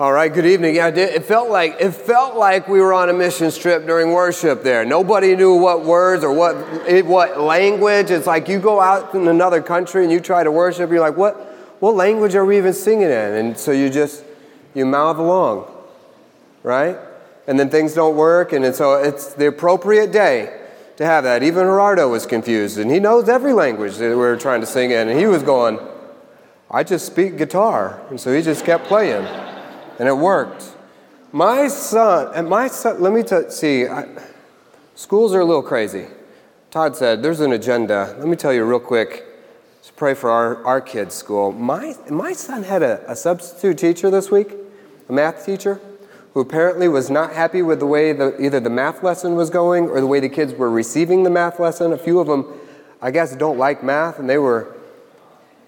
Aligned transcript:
All 0.00 0.12
right, 0.12 0.32
good 0.32 0.44
evening. 0.44 0.74
Yeah, 0.74 0.88
it 0.88 1.24
felt 1.24 1.50
like 1.50 1.76
it 1.78 1.92
felt 1.92 2.36
like 2.36 2.66
we 2.66 2.80
were 2.80 2.92
on 2.92 3.10
a 3.10 3.12
mission 3.12 3.48
trip 3.52 3.86
during 3.86 4.10
worship 4.10 4.64
there. 4.64 4.84
Nobody 4.84 5.36
knew 5.36 5.54
what 5.54 5.84
words 5.84 6.24
or 6.24 6.32
what 6.32 6.56
what 7.06 7.40
language. 7.40 8.10
It's 8.10 8.26
like 8.26 8.48
you 8.48 8.58
go 8.58 8.80
out 8.80 9.14
in 9.14 9.28
another 9.28 9.62
country 9.62 10.02
and 10.02 10.10
you 10.10 10.18
try 10.18 10.42
to 10.42 10.50
worship. 10.50 10.90
You're 10.90 10.98
like, 10.98 11.16
what 11.16 11.36
what 11.78 11.94
language 11.94 12.34
are 12.34 12.44
we 12.44 12.56
even 12.56 12.72
singing 12.72 13.02
in? 13.02 13.12
And 13.12 13.56
so 13.56 13.70
you 13.70 13.88
just 13.88 14.24
you 14.74 14.84
mouth 14.84 15.16
along, 15.18 15.72
right? 16.64 16.98
And 17.46 17.56
then 17.56 17.70
things 17.70 17.94
don't 17.94 18.16
work, 18.16 18.52
and 18.52 18.74
so 18.74 18.94
it's 18.94 19.34
the 19.34 19.46
appropriate 19.46 20.10
day 20.10 20.60
to 20.96 21.06
have 21.06 21.22
that. 21.22 21.44
Even 21.44 21.66
Gerardo 21.66 22.08
was 22.08 22.26
confused, 22.26 22.78
and 22.78 22.90
he 22.90 22.98
knows 22.98 23.28
every 23.28 23.52
language 23.52 23.98
that 23.98 24.08
we 24.08 24.16
we're 24.16 24.36
trying 24.36 24.60
to 24.60 24.66
sing 24.66 24.90
in, 24.90 25.08
and 25.08 25.16
he 25.16 25.26
was 25.26 25.44
going, 25.44 25.78
"I 26.68 26.82
just 26.82 27.06
speak 27.06 27.38
guitar," 27.38 28.00
and 28.10 28.20
so 28.20 28.34
he 28.34 28.42
just 28.42 28.64
kept 28.64 28.86
playing 28.86 29.24
and 29.98 30.08
it 30.08 30.16
worked. 30.16 30.76
My 31.32 31.68
son, 31.68 32.30
and 32.34 32.48
my 32.48 32.68
son, 32.68 33.00
let 33.00 33.12
me 33.12 33.22
t- 33.22 33.50
see, 33.50 33.86
I, 33.86 34.06
schools 34.94 35.34
are 35.34 35.40
a 35.40 35.44
little 35.44 35.62
crazy. 35.62 36.06
Todd 36.70 36.96
said, 36.96 37.22
there's 37.22 37.40
an 37.40 37.52
agenda. 37.52 38.14
Let 38.18 38.28
me 38.28 38.36
tell 38.36 38.52
you 38.52 38.64
real 38.64 38.80
quick. 38.80 39.24
Let's 39.76 39.90
pray 39.90 40.14
for 40.14 40.30
our, 40.30 40.64
our 40.64 40.80
kids' 40.80 41.14
school. 41.14 41.52
My, 41.52 41.94
my 42.08 42.32
son 42.32 42.62
had 42.62 42.82
a, 42.82 43.10
a 43.10 43.14
substitute 43.16 43.78
teacher 43.78 44.10
this 44.10 44.30
week, 44.30 44.54
a 45.08 45.12
math 45.12 45.44
teacher, 45.44 45.80
who 46.32 46.40
apparently 46.40 46.88
was 46.88 47.10
not 47.10 47.32
happy 47.32 47.62
with 47.62 47.80
the 47.80 47.86
way 47.86 48.12
the, 48.12 48.40
either 48.40 48.60
the 48.60 48.70
math 48.70 49.02
lesson 49.02 49.36
was 49.36 49.50
going 49.50 49.88
or 49.88 50.00
the 50.00 50.06
way 50.06 50.20
the 50.20 50.28
kids 50.28 50.52
were 50.52 50.70
receiving 50.70 51.22
the 51.22 51.30
math 51.30 51.60
lesson. 51.60 51.92
A 51.92 51.98
few 51.98 52.18
of 52.18 52.26
them, 52.26 52.46
I 53.02 53.10
guess, 53.10 53.36
don't 53.36 53.58
like 53.58 53.84
math, 53.84 54.18
and 54.18 54.28
they 54.28 54.38
were 54.38 54.74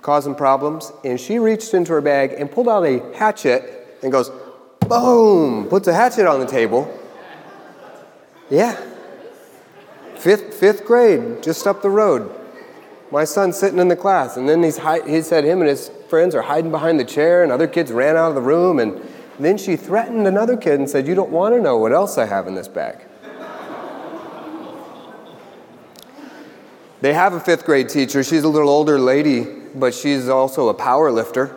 causing 0.00 0.34
problems. 0.34 0.92
And 1.04 1.20
she 1.20 1.38
reached 1.38 1.74
into 1.74 1.92
her 1.92 2.00
bag 2.00 2.34
and 2.36 2.50
pulled 2.50 2.68
out 2.68 2.84
a 2.84 3.00
hatchet 3.16 3.75
and 4.02 4.12
goes, 4.12 4.30
boom, 4.80 5.66
puts 5.68 5.88
a 5.88 5.94
hatchet 5.94 6.26
on 6.26 6.40
the 6.40 6.46
table. 6.46 6.92
Yeah. 8.50 8.80
Fifth, 10.16 10.54
fifth 10.54 10.84
grade, 10.84 11.42
just 11.42 11.66
up 11.66 11.82
the 11.82 11.90
road. 11.90 12.32
My 13.10 13.24
son's 13.24 13.56
sitting 13.56 13.78
in 13.78 13.88
the 13.88 13.96
class, 13.96 14.36
and 14.36 14.48
then 14.48 14.62
he's, 14.62 14.78
he 15.06 15.22
said 15.22 15.44
him 15.44 15.60
and 15.60 15.68
his 15.68 15.90
friends 16.08 16.34
are 16.34 16.42
hiding 16.42 16.70
behind 16.70 16.98
the 16.98 17.04
chair, 17.04 17.42
and 17.42 17.52
other 17.52 17.68
kids 17.68 17.92
ran 17.92 18.16
out 18.16 18.30
of 18.30 18.34
the 18.34 18.40
room, 18.40 18.80
and 18.80 19.00
then 19.38 19.58
she 19.58 19.76
threatened 19.76 20.26
another 20.26 20.56
kid 20.56 20.80
and 20.80 20.88
said, 20.88 21.06
You 21.06 21.14
don't 21.14 21.30
want 21.30 21.54
to 21.54 21.60
know 21.60 21.76
what 21.76 21.92
else 21.92 22.18
I 22.18 22.26
have 22.26 22.46
in 22.48 22.54
this 22.54 22.68
bag. 22.68 22.98
they 27.00 27.12
have 27.12 27.34
a 27.34 27.40
fifth 27.40 27.64
grade 27.64 27.88
teacher. 27.88 28.24
She's 28.24 28.42
a 28.42 28.48
little 28.48 28.70
older 28.70 28.98
lady, 28.98 29.44
but 29.74 29.94
she's 29.94 30.28
also 30.28 30.68
a 30.68 30.74
power 30.74 31.12
lifter. 31.12 31.54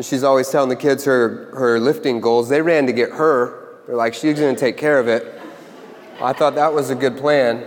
And 0.00 0.04
she's 0.06 0.24
always 0.24 0.48
telling 0.48 0.70
the 0.70 0.76
kids 0.76 1.04
her, 1.04 1.54
her 1.54 1.78
lifting 1.78 2.22
goals. 2.22 2.48
They 2.48 2.62
ran 2.62 2.86
to 2.86 2.92
get 2.94 3.10
her. 3.10 3.82
They're 3.86 3.96
like, 3.96 4.14
she's 4.14 4.40
going 4.40 4.54
to 4.54 4.58
take 4.58 4.78
care 4.78 4.98
of 4.98 5.08
it. 5.08 5.38
I 6.22 6.32
thought 6.32 6.54
that 6.54 6.72
was 6.72 6.88
a 6.88 6.94
good 6.94 7.18
plan. 7.18 7.62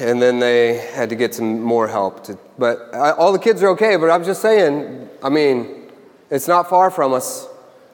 And 0.00 0.20
then 0.20 0.40
they 0.40 0.78
had 0.78 1.10
to 1.10 1.14
get 1.14 1.32
some 1.32 1.62
more 1.62 1.86
help. 1.86 2.24
To, 2.24 2.36
but 2.58 2.92
I, 2.92 3.12
all 3.12 3.30
the 3.30 3.38
kids 3.38 3.62
are 3.62 3.68
okay, 3.68 3.94
but 3.94 4.10
I'm 4.10 4.24
just 4.24 4.42
saying, 4.42 5.08
I 5.22 5.28
mean, 5.28 5.88
it's 6.28 6.48
not 6.48 6.68
far 6.68 6.90
from 6.90 7.12
us, 7.12 7.46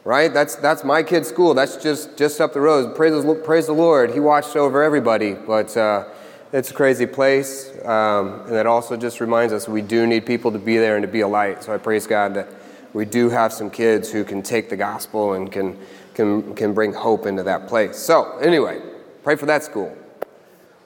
right? 0.05 0.33
That's, 0.33 0.55
that's 0.55 0.85
my 0.85 1.03
kid's 1.03 1.29
school. 1.29 1.53
That's 1.53 1.77
just, 1.77 2.17
just 2.17 2.41
up 2.41 2.55
the 2.55 2.63
road. 2.63 2.97
Praise, 2.97 3.27
praise 3.45 3.67
the 3.67 3.75
Lord. 3.75 4.13
He 4.13 4.21
watched 4.21 4.57
over 4.57 4.83
everybody. 4.83 5.35
But 5.35 5.77
uh, 5.77 6.07
it's 6.53 6.71
a 6.71 6.75
crazy 6.75 7.07
place. 7.07 7.71
Um, 7.85 8.43
and 8.47 8.57
it 8.57 8.67
also 8.67 8.97
just 8.97 9.21
reminds 9.21 9.53
us 9.53 9.69
we 9.69 9.83
do 9.83 10.07
need 10.07 10.27
people 10.27 10.53
to 10.53 10.59
be 10.59 10.79
there 10.79 10.97
and 10.97 11.03
to 11.03 11.09
be 11.09 11.21
a 11.21 11.29
light. 11.29 11.63
So 11.63 11.75
I 11.75 11.79
praise 11.79 12.07
God 12.07 12.35
that 12.35 12.49
we 12.93 13.05
do 13.05 13.29
have 13.29 13.53
some 13.53 13.71
kids 13.71 14.11
who 14.11 14.25
can 14.25 14.43
take 14.43 14.71
the 14.71 14.77
gospel 14.77 15.35
and 15.35 15.53
can, 15.53 15.79
can, 16.15 16.55
can 16.55 16.73
bring 16.73 16.93
hope 16.93 17.27
into 17.27 17.43
that 17.43 17.69
place. 17.69 17.97
So, 17.97 18.39
anyway, 18.39 18.81
pray 19.23 19.37
for 19.37 19.47
that 19.47 19.63
school. 19.63 19.97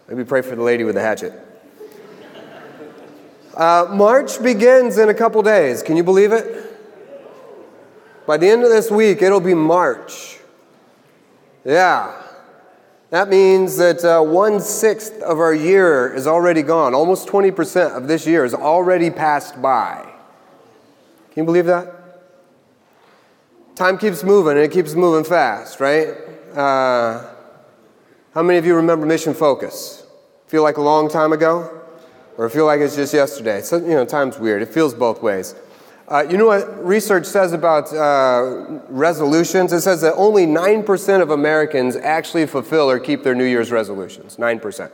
Maybe 0.09 0.25
pray 0.25 0.43
for 0.43 0.57
the 0.57 0.63
lady 0.63 0.85
with 0.85 0.97
the 0.97 1.01
hatchet. 1.01 1.33
Uh, 3.57 3.87
March 3.91 4.43
begins 4.43 4.99
in 4.99 5.09
a 5.11 5.15
couple 5.15 5.43
days. 5.43 5.83
Can 5.83 5.97
you 5.97 6.03
believe 6.03 6.33
it? 6.33 6.73
By 8.27 8.37
the 8.37 8.49
end 8.49 8.63
of 8.65 8.71
this 8.71 8.91
week, 8.91 9.21
it'll 9.21 9.41
be 9.41 9.55
March. 9.55 10.39
Yeah. 11.65 12.21
That 13.13 13.29
means 13.29 13.77
that 13.77 14.03
uh, 14.07 14.23
one 14.23 14.59
sixth 14.59 15.21
of 15.21 15.39
our 15.39 15.53
year 15.53 16.11
is 16.15 16.27
already 16.27 16.63
gone. 16.63 16.95
Almost 16.95 17.29
20% 17.29 17.95
of 17.95 18.09
this 18.09 18.27
year 18.27 18.43
is 18.43 18.55
already 18.55 19.11
passed 19.11 19.61
by. 19.61 20.01
Can 21.33 21.43
you 21.43 21.45
believe 21.45 21.67
that? 21.67 21.93
Time 23.75 23.99
keeps 23.99 24.25
moving 24.25 24.53
and 24.53 24.61
it 24.61 24.73
keeps 24.73 24.95
moving 24.95 25.25
fast, 25.25 25.79
right? 25.79 26.09
Uh, 26.55 27.29
how 28.33 28.43
many 28.43 28.59
of 28.59 28.65
you 28.65 28.77
remember 28.77 29.05
Mission 29.05 29.35
Focus? 29.35 30.07
Feel 30.47 30.63
like 30.63 30.79
a 30.79 30.83
long 30.83 31.11
time 31.11 31.35
ago? 31.35 31.83
Or 32.39 32.49
feel 32.49 32.65
like 32.65 32.81
it's 32.81 32.97
just 32.97 33.13
yesterday? 33.13 33.61
So, 33.61 33.77
you 33.77 33.89
know, 33.89 34.07
time's 34.07 34.39
weird. 34.39 34.63
It 34.63 34.71
feels 34.71 34.95
both 34.95 35.21
ways. 35.21 35.55
Uh, 36.13 36.27
you 36.29 36.37
know 36.37 36.45
what 36.45 36.85
research 36.85 37.25
says 37.25 37.55
about 37.55 37.91
uh, 37.91 38.81
resolutions? 38.91 39.73
It 39.73 39.81
says 39.81 40.03
that 40.03 40.13
only 40.13 40.45
9% 40.45 41.23
of 41.23 41.31
Americans 41.31 41.97
actually 41.97 42.45
fulfill 42.45 42.91
or 42.91 43.01
keep 43.01 43.23
their 43.23 43.35
New 43.35 43.47
Year's 43.47 43.71
resolutions. 43.71 44.37
9%. 44.37 44.93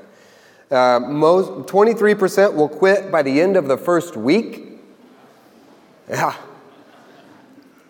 Uh, 0.70 1.00
most, 1.00 1.68
23% 1.68 2.54
will 2.54 2.68
quit 2.68 3.10
by 3.10 3.22
the 3.22 3.40
end 3.40 3.56
of 3.56 3.66
the 3.66 3.76
first 3.76 4.16
week. 4.16 4.78
Yeah. 6.08 6.36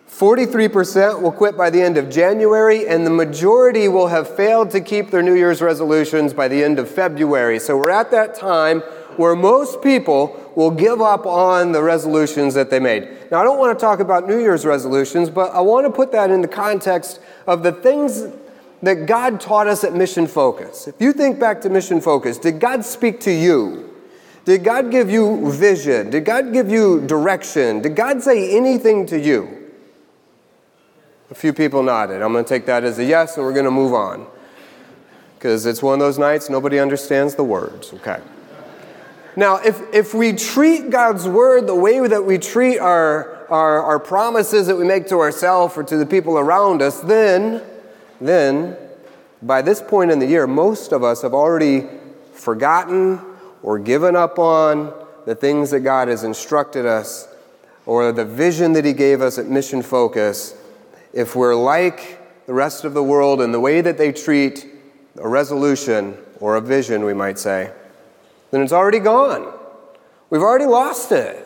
43% 0.09 1.21
will 1.21 1.31
quit 1.31 1.55
by 1.55 1.69
the 1.69 1.83
end 1.83 1.97
of 1.97 2.09
January, 2.09 2.87
and 2.87 3.05
the 3.05 3.11
majority 3.11 3.87
will 3.87 4.07
have 4.07 4.35
failed 4.35 4.71
to 4.71 4.81
keep 4.81 5.11
their 5.11 5.21
New 5.21 5.35
Year's 5.35 5.61
resolutions 5.61 6.33
by 6.33 6.47
the 6.47 6.63
end 6.63 6.79
of 6.79 6.89
February. 6.89 7.59
So 7.59 7.77
we're 7.77 7.91
at 7.91 8.09
that 8.09 8.33
time 8.33 8.81
where 9.17 9.35
most 9.35 9.83
people 9.83 10.48
will 10.59 10.71
give 10.71 10.99
up 10.99 11.25
on 11.25 11.71
the 11.71 11.81
resolutions 11.81 12.53
that 12.53 12.69
they 12.69 12.81
made. 12.81 13.07
Now, 13.31 13.39
I 13.39 13.43
don't 13.45 13.57
want 13.57 13.79
to 13.79 13.81
talk 13.81 14.01
about 14.01 14.27
New 14.27 14.39
Year's 14.39 14.65
resolutions, 14.65 15.29
but 15.29 15.53
I 15.53 15.61
want 15.61 15.85
to 15.85 15.89
put 15.89 16.11
that 16.11 16.31
in 16.31 16.41
the 16.41 16.49
context 16.49 17.21
of 17.47 17.63
the 17.63 17.71
things 17.71 18.25
that 18.81 19.05
God 19.05 19.39
taught 19.39 19.67
us 19.67 19.85
at 19.85 19.93
Mission 19.93 20.27
Focus. 20.27 20.85
If 20.89 20.95
you 20.99 21.13
think 21.13 21.39
back 21.39 21.61
to 21.61 21.69
Mission 21.69 22.01
Focus, 22.01 22.37
did 22.37 22.59
God 22.59 22.83
speak 22.83 23.21
to 23.21 23.31
you? 23.31 23.89
Did 24.43 24.65
God 24.65 24.91
give 24.91 25.09
you 25.09 25.49
vision? 25.49 26.09
Did 26.09 26.25
God 26.25 26.51
give 26.51 26.69
you 26.69 27.07
direction? 27.07 27.81
Did 27.81 27.95
God 27.95 28.21
say 28.21 28.53
anything 28.53 29.05
to 29.05 29.17
you? 29.17 29.71
A 31.31 31.35
few 31.35 31.53
people 31.53 31.83
nodded. 31.83 32.21
I'm 32.21 32.33
going 32.33 32.43
to 32.43 32.49
take 32.49 32.65
that 32.65 32.83
as 32.83 32.99
a 32.99 33.05
yes, 33.05 33.37
and 33.37 33.45
we're 33.45 33.53
going 33.53 33.63
to 33.63 33.71
move 33.71 33.93
on. 33.93 34.27
Because 35.35 35.65
it's 35.65 35.81
one 35.81 35.93
of 35.93 35.99
those 35.99 36.19
nights 36.19 36.49
nobody 36.49 36.79
understands 36.79 37.35
the 37.35 37.45
words, 37.45 37.93
okay? 37.93 38.19
Now, 39.39 39.55
if, 39.55 39.81
if 39.93 40.13
we 40.13 40.33
treat 40.33 40.89
God's 40.89 41.25
word 41.25 41.65
the 41.65 41.73
way 41.73 42.05
that 42.05 42.25
we 42.25 42.37
treat 42.37 42.77
our, 42.77 43.47
our, 43.47 43.81
our 43.81 43.97
promises 43.97 44.67
that 44.67 44.75
we 44.75 44.83
make 44.83 45.07
to 45.07 45.19
ourselves 45.19 45.77
or 45.77 45.83
to 45.83 45.95
the 45.95 46.05
people 46.05 46.37
around 46.37 46.81
us, 46.81 46.99
then, 46.99 47.63
then, 48.19 48.75
by 49.41 49.61
this 49.61 49.81
point 49.81 50.11
in 50.11 50.19
the 50.19 50.25
year, 50.25 50.45
most 50.45 50.91
of 50.91 51.05
us 51.05 51.21
have 51.21 51.33
already 51.33 51.87
forgotten 52.33 53.21
or 53.63 53.79
given 53.79 54.13
up 54.13 54.39
on 54.39 54.93
the 55.25 55.35
things 55.35 55.71
that 55.71 55.85
God 55.85 56.09
has 56.09 56.25
instructed 56.25 56.85
us 56.85 57.33
or 57.85 58.11
the 58.11 58.25
vision 58.25 58.73
that 58.73 58.83
He 58.83 58.91
gave 58.91 59.21
us 59.21 59.37
at 59.37 59.45
Mission 59.45 59.81
Focus. 59.81 60.53
If 61.13 61.33
we're 61.33 61.55
like 61.55 62.45
the 62.45 62.53
rest 62.53 62.83
of 62.83 62.93
the 62.93 63.03
world 63.03 63.39
in 63.39 63.53
the 63.53 63.59
way 63.61 63.79
that 63.79 63.97
they 63.97 64.11
treat 64.11 64.67
a 65.15 65.29
resolution 65.29 66.17
or 66.41 66.57
a 66.57 66.61
vision, 66.61 67.05
we 67.05 67.13
might 67.13 67.39
say, 67.39 67.71
then 68.51 68.61
it's 68.61 68.71
already 68.71 68.99
gone. 68.99 69.53
We've 70.29 70.41
already 70.41 70.65
lost 70.65 71.11
it. 71.11 71.45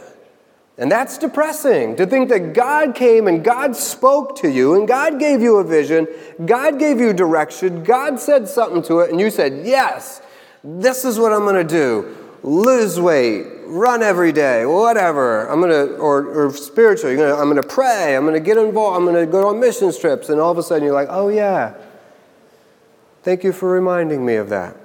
And 0.78 0.92
that's 0.92 1.20
depressing 1.20 1.96
to 1.98 2.08
think 2.08 2.30
that 2.30 2.54
God 2.54 2.96
came 2.96 3.28
and 3.28 3.44
God 3.44 3.76
spoke 3.76 4.36
to 4.38 4.50
you 4.50 4.74
and 4.74 4.88
God 4.88 5.20
gave 5.20 5.42
you 5.42 5.58
a 5.58 5.64
vision, 5.64 6.08
God 6.46 6.80
gave 6.80 7.00
you 7.00 7.14
direction, 7.14 7.84
God 7.84 8.20
said 8.20 8.48
something 8.48 8.82
to 8.84 9.02
it, 9.02 9.12
and 9.12 9.20
you 9.20 9.30
said, 9.30 9.66
Yes, 9.66 10.22
this 10.64 11.06
is 11.06 11.20
what 11.20 11.32
I'm 11.32 11.42
going 11.42 11.56
to 11.56 11.64
do. 11.64 12.18
Lose 12.42 13.00
weight, 13.00 13.46
run 13.68 14.02
every 14.02 14.32
day, 14.32 14.66
whatever. 14.66 15.48
I'm 15.48 15.62
going 15.62 15.72
to, 15.72 15.96
or, 15.98 16.48
or 16.48 16.52
spiritual, 16.52 17.16
gonna, 17.16 17.36
I'm 17.36 17.50
going 17.50 17.62
to 17.62 17.68
pray, 17.68 18.16
I'm 18.16 18.24
going 18.24 18.34
to 18.34 18.40
get 18.40 18.58
involved, 18.58 18.98
I'm 18.98 19.06
going 19.06 19.24
to 19.24 19.32
go 19.32 19.48
on 19.50 19.60
mission 19.60 19.94
trips. 19.98 20.30
And 20.30 20.42
all 20.42 20.52
of 20.52 20.58
a 20.58 20.64
sudden 20.64 20.84
you're 20.84 20.94
like, 20.94 21.10
Oh, 21.12 21.30
yeah. 21.30 21.76
Thank 23.22 23.44
you 23.44 23.54
for 23.54 23.70
reminding 23.70 24.26
me 24.26 24.36
of 24.36 24.50
that. 24.50 24.76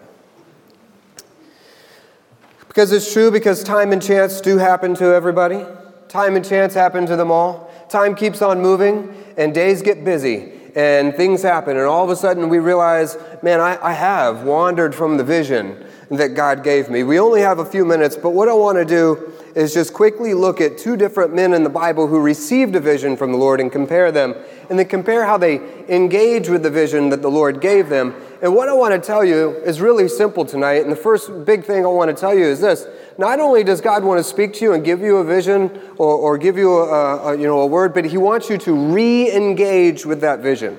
Because 2.78 2.92
it's 2.92 3.12
true, 3.12 3.32
because 3.32 3.64
time 3.64 3.90
and 3.90 4.00
chance 4.00 4.40
do 4.40 4.56
happen 4.56 4.94
to 4.94 5.06
everybody. 5.06 5.66
Time 6.06 6.36
and 6.36 6.48
chance 6.48 6.74
happen 6.74 7.06
to 7.06 7.16
them 7.16 7.28
all. 7.28 7.68
Time 7.88 8.14
keeps 8.14 8.40
on 8.40 8.60
moving, 8.60 9.12
and 9.36 9.52
days 9.52 9.82
get 9.82 10.04
busy, 10.04 10.52
and 10.76 11.12
things 11.12 11.42
happen, 11.42 11.76
and 11.76 11.86
all 11.86 12.04
of 12.04 12.10
a 12.10 12.14
sudden 12.14 12.48
we 12.48 12.60
realize, 12.60 13.18
man, 13.42 13.58
I, 13.58 13.84
I 13.84 13.94
have 13.94 14.44
wandered 14.44 14.94
from 14.94 15.16
the 15.16 15.24
vision 15.24 15.84
that 16.12 16.36
God 16.36 16.62
gave 16.62 16.88
me. 16.88 17.02
We 17.02 17.18
only 17.18 17.40
have 17.40 17.58
a 17.58 17.64
few 17.64 17.84
minutes, 17.84 18.14
but 18.14 18.30
what 18.30 18.48
I 18.48 18.52
want 18.52 18.78
to 18.78 18.84
do 18.84 19.32
is 19.56 19.74
just 19.74 19.92
quickly 19.92 20.32
look 20.32 20.60
at 20.60 20.78
two 20.78 20.96
different 20.96 21.34
men 21.34 21.54
in 21.54 21.64
the 21.64 21.70
Bible 21.70 22.06
who 22.06 22.20
received 22.20 22.76
a 22.76 22.80
vision 22.80 23.16
from 23.16 23.32
the 23.32 23.38
Lord 23.38 23.60
and 23.60 23.72
compare 23.72 24.12
them, 24.12 24.36
and 24.70 24.78
then 24.78 24.86
compare 24.86 25.24
how 25.24 25.36
they 25.36 25.56
engage 25.88 26.48
with 26.48 26.62
the 26.62 26.70
vision 26.70 27.08
that 27.08 27.22
the 27.22 27.30
Lord 27.30 27.60
gave 27.60 27.88
them. 27.88 28.14
And 28.40 28.54
what 28.54 28.68
I 28.68 28.72
want 28.72 28.94
to 28.94 29.04
tell 29.04 29.24
you 29.24 29.50
is 29.64 29.80
really 29.80 30.06
simple 30.08 30.44
tonight. 30.44 30.82
And 30.82 30.92
the 30.92 30.96
first 30.96 31.44
big 31.44 31.64
thing 31.64 31.84
I 31.84 31.88
want 31.88 32.14
to 32.14 32.18
tell 32.18 32.32
you 32.32 32.44
is 32.44 32.60
this 32.60 32.86
not 33.18 33.40
only 33.40 33.64
does 33.64 33.80
God 33.80 34.04
want 34.04 34.18
to 34.18 34.24
speak 34.24 34.54
to 34.54 34.64
you 34.64 34.74
and 34.74 34.84
give 34.84 35.00
you 35.00 35.16
a 35.16 35.24
vision 35.24 35.80
or, 35.96 36.14
or 36.14 36.38
give 36.38 36.56
you 36.56 36.78
a, 36.78 37.32
a, 37.32 37.36
you 37.36 37.48
know, 37.48 37.60
a 37.60 37.66
word, 37.66 37.92
but 37.94 38.04
He 38.04 38.16
wants 38.16 38.48
you 38.48 38.56
to 38.58 38.72
re 38.72 39.30
engage 39.32 40.06
with 40.06 40.20
that 40.20 40.38
vision. 40.38 40.78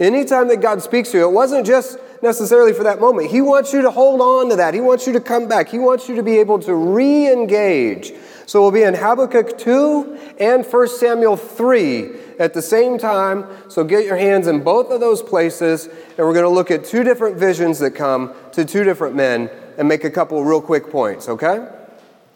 Anytime 0.00 0.48
that 0.48 0.62
God 0.62 0.82
speaks 0.82 1.10
to 1.10 1.18
you, 1.18 1.28
it 1.28 1.32
wasn't 1.32 1.66
just 1.66 1.98
necessarily 2.22 2.72
for 2.72 2.84
that 2.84 3.00
moment. 3.00 3.30
He 3.30 3.40
wants 3.42 3.72
you 3.72 3.82
to 3.82 3.90
hold 3.90 4.20
on 4.20 4.48
to 4.50 4.56
that. 4.56 4.72
He 4.72 4.80
wants 4.80 5.06
you 5.06 5.12
to 5.14 5.20
come 5.20 5.48
back. 5.48 5.68
He 5.68 5.78
wants 5.78 6.08
you 6.08 6.16
to 6.16 6.22
be 6.22 6.38
able 6.38 6.58
to 6.60 6.74
re 6.74 7.30
engage. 7.30 8.12
So 8.46 8.62
we'll 8.62 8.70
be 8.70 8.82
in 8.82 8.94
Habakkuk 8.94 9.58
2 9.58 10.34
and 10.38 10.64
1 10.64 10.88
Samuel 10.88 11.36
3 11.36 12.25
at 12.38 12.54
the 12.54 12.62
same 12.62 12.98
time. 12.98 13.46
So 13.68 13.84
get 13.84 14.04
your 14.04 14.16
hands 14.16 14.46
in 14.46 14.62
both 14.62 14.90
of 14.90 15.00
those 15.00 15.22
places, 15.22 15.86
and 15.86 16.18
we're 16.18 16.34
going 16.34 16.44
to 16.44 16.48
look 16.48 16.70
at 16.70 16.84
two 16.84 17.04
different 17.04 17.36
visions 17.36 17.78
that 17.80 17.92
come 17.92 18.34
to 18.52 18.64
two 18.64 18.84
different 18.84 19.14
men 19.14 19.50
and 19.78 19.88
make 19.88 20.04
a 20.04 20.10
couple 20.10 20.42
real 20.44 20.60
quick 20.60 20.90
points, 20.90 21.28
okay? 21.28 21.68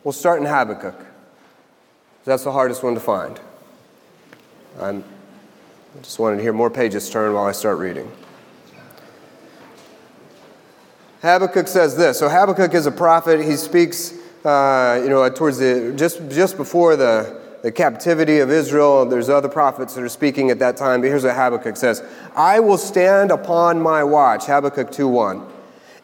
We'll 0.04 0.12
start 0.12 0.40
in 0.40 0.46
Habakkuk. 0.46 1.06
That's 2.24 2.44
the 2.44 2.52
hardest 2.52 2.82
one 2.82 2.94
to 2.94 3.00
find. 3.00 3.40
I'm, 4.78 5.02
I 5.98 6.02
just 6.02 6.18
wanted 6.18 6.36
to 6.36 6.42
hear 6.42 6.52
more 6.52 6.70
pages 6.70 7.10
turn 7.10 7.32
while 7.34 7.46
I 7.46 7.52
start 7.52 7.78
reading. 7.78 8.10
Habakkuk 11.22 11.68
says 11.68 11.96
this. 11.96 12.18
So 12.18 12.28
Habakkuk 12.28 12.72
is 12.74 12.86
a 12.86 12.90
prophet. 12.90 13.44
He 13.44 13.56
speaks, 13.56 14.14
uh, 14.44 15.00
you 15.02 15.10
know, 15.10 15.28
towards 15.28 15.58
the 15.58 15.92
just 15.96 16.20
just 16.30 16.56
before 16.56 16.96
the 16.96 17.39
the 17.62 17.72
captivity 17.72 18.38
of 18.38 18.50
Israel. 18.50 19.04
There's 19.06 19.28
other 19.28 19.48
prophets 19.48 19.94
that 19.94 20.02
are 20.02 20.08
speaking 20.08 20.50
at 20.50 20.58
that 20.60 20.76
time. 20.76 21.00
But 21.00 21.08
here's 21.08 21.24
what 21.24 21.34
Habakkuk 21.34 21.76
says: 21.76 22.02
"I 22.34 22.60
will 22.60 22.78
stand 22.78 23.30
upon 23.30 23.80
my 23.80 24.02
watch." 24.04 24.46
Habakkuk 24.46 24.90
2 24.90 25.08
1, 25.08 25.42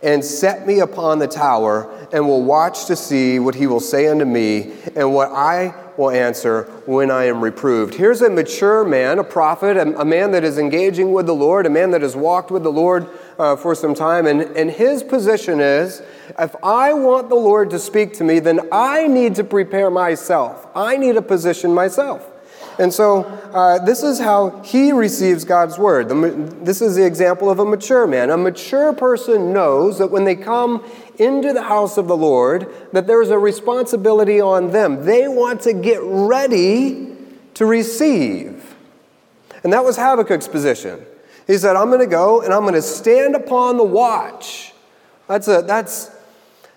and 0.03 0.25
set 0.25 0.67
me 0.67 0.81
upon 0.81 1.19
the 1.19 1.27
tower, 1.27 1.89
and 2.13 2.27
will 2.27 2.43
watch 2.43 2.87
to 2.87 2.97
see 2.97 3.39
what 3.39 3.55
he 3.55 3.67
will 3.67 3.81
say 3.81 4.09
unto 4.09 4.25
me, 4.25 4.73
and 4.95 5.15
what 5.15 5.31
I 5.33 5.75
will 5.97 6.11
answer 6.11 6.63
when 6.87 7.11
I 7.11 7.25
am 7.25 7.43
reproved. 7.43 7.95
Here's 7.95 8.23
a 8.23 8.31
mature 8.31 8.85
man, 8.85 9.19
a 9.19 9.25
prophet, 9.25 9.77
a, 9.77 10.01
a 10.01 10.05
man 10.05 10.33
that 10.33 10.45
is 10.45 10.59
engaging 10.59 11.13
with 11.13 11.27
the 11.27 11.35
Lord, 11.35 11.67
a 11.67 11.71
man 11.71 11.91
that 11.93 12.03
has 12.03 12.17
walked 12.17 12.51
with 12.51 12.63
the 12.63 12.73
Lord 12.73 13.09
uh, 13.39 13.57
for 13.57 13.75
some 13.75 13.95
time. 13.95 14.27
And, 14.27 14.43
and 14.43 14.71
his 14.71 15.03
position 15.03 15.61
is 15.61 16.03
if 16.39 16.55
I 16.63 16.93
want 16.93 17.29
the 17.29 17.37
Lord 17.37 17.71
to 17.71 17.79
speak 17.79 18.15
to 18.15 18.25
me, 18.25 18.39
then 18.39 18.69
I 18.73 19.07
need 19.07 19.35
to 19.37 19.45
prepare 19.45 19.91
myself. 19.91 20.67
I 20.75 20.97
need 20.97 21.15
to 21.15 21.23
position 21.23 21.73
myself. 21.73 22.31
And 22.79 22.93
so 22.93 23.25
uh, 23.55 23.85
this 23.85 24.03
is 24.03 24.19
how 24.19 24.61
he 24.63 24.93
receives 24.93 25.45
God's 25.45 25.79
word. 25.79 26.09
The, 26.09 26.55
this 26.63 26.83
is 26.83 26.95
the 26.95 27.07
example 27.07 27.51
of 27.51 27.59
a 27.59 27.65
mature 27.65 28.07
man. 28.07 28.31
A 28.31 28.37
mature 28.37 28.93
person 28.93 29.53
knows 29.53 29.99
that 29.99 30.09
when 30.09 30.25
they 30.25 30.37
come 30.37 30.85
into 31.19 31.53
the 31.55 31.63
house 31.63 31.97
of 31.97 32.07
the 32.07 32.17
Lord, 32.17 32.69
that 32.93 33.07
there's 33.07 33.31
a 33.31 33.39
responsibility 33.39 34.41
on 34.41 34.73
them. 34.73 35.07
They 35.07 35.27
want 35.27 35.63
to 35.63 35.73
get 35.73 36.01
ready 36.03 37.17
to 37.55 37.65
receive. 37.65 38.75
And 39.65 39.73
that 39.73 39.83
was 39.83 39.97
Habakkuk's 39.97 40.49
position. 40.49 41.05
He 41.47 41.57
said, 41.57 41.77
I'm 41.77 41.89
going 41.89 42.01
to 42.01 42.07
go 42.07 42.43
and 42.43 42.53
I'm 42.53 42.63
going 42.63 42.75
to 42.75 42.83
stand 42.83 43.35
upon 43.35 43.79
the 43.79 43.85
watch. 43.85 44.75
That's, 45.29 45.49
a, 45.49 45.63
that's, 45.67 46.11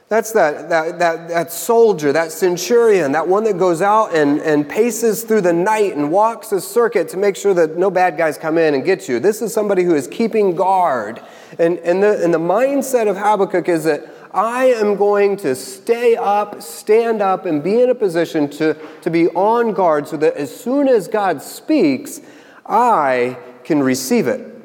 that's 0.10 0.32
that, 0.32 0.70
that, 0.70 0.98
that, 0.98 1.28
that 1.28 1.52
soldier, 1.52 2.12
that 2.12 2.32
centurion, 2.32 3.12
that 3.12 3.28
one 3.28 3.44
that 3.44 3.60
goes 3.60 3.80
out 3.80 4.16
and, 4.16 4.42
and 4.42 4.68
paces 4.68 5.24
through 5.24 5.42
the 5.42 5.54
night 5.54 5.96
and 5.96 6.12
walks 6.12 6.52
a 6.52 6.60
circuit 6.60 7.10
to 7.10 7.18
make 7.18 7.36
sure 7.36 7.54
that 7.54 7.78
no 7.78 7.92
bad 7.92 8.18
guys 8.18 8.36
come 8.36 8.58
in 8.58 8.74
and 8.74 8.84
get 8.84 9.08
you. 9.08 9.20
This 9.20 9.40
is 9.44 9.54
somebody 9.54 9.84
who 9.84 9.94
is 9.94 10.08
keeping 10.08 10.56
guard. 10.56 11.22
And, 11.60 11.78
and, 11.80 12.02
the, 12.02 12.24
and 12.24 12.34
the 12.34 12.40
mindset 12.40 13.08
of 13.08 13.18
Habakkuk 13.18 13.70
is 13.70 13.84
that 13.84 14.08
I 14.34 14.66
am 14.66 14.96
going 14.96 15.38
to 15.38 15.54
stay 15.54 16.16
up, 16.16 16.60
stand 16.64 17.22
up, 17.22 17.46
and 17.46 17.64
be 17.64 17.80
in 17.80 17.92
a 17.92 17.96
position 17.96 18.50
to, 18.52 18.76
to 19.02 19.12
be 19.12 19.28
on 19.30 19.74
guard 19.74 20.08
so 20.08 20.18
that 20.18 20.34
as 20.34 20.56
soon 20.56 20.88
as 20.88 21.08
God 21.08 21.40
speaks, 21.44 22.20
I 22.66 23.38
can 23.64 23.84
receive 23.84 24.26
it. 24.26 24.56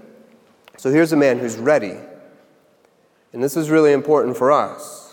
So 0.78 0.90
here's 0.90 1.12
a 1.12 1.16
man 1.16 1.38
who's 1.38 1.56
ready. 1.56 1.96
And 3.34 3.42
this 3.42 3.58
is 3.58 3.68
really 3.68 3.92
important 3.92 4.38
for 4.38 4.50
us. 4.50 5.03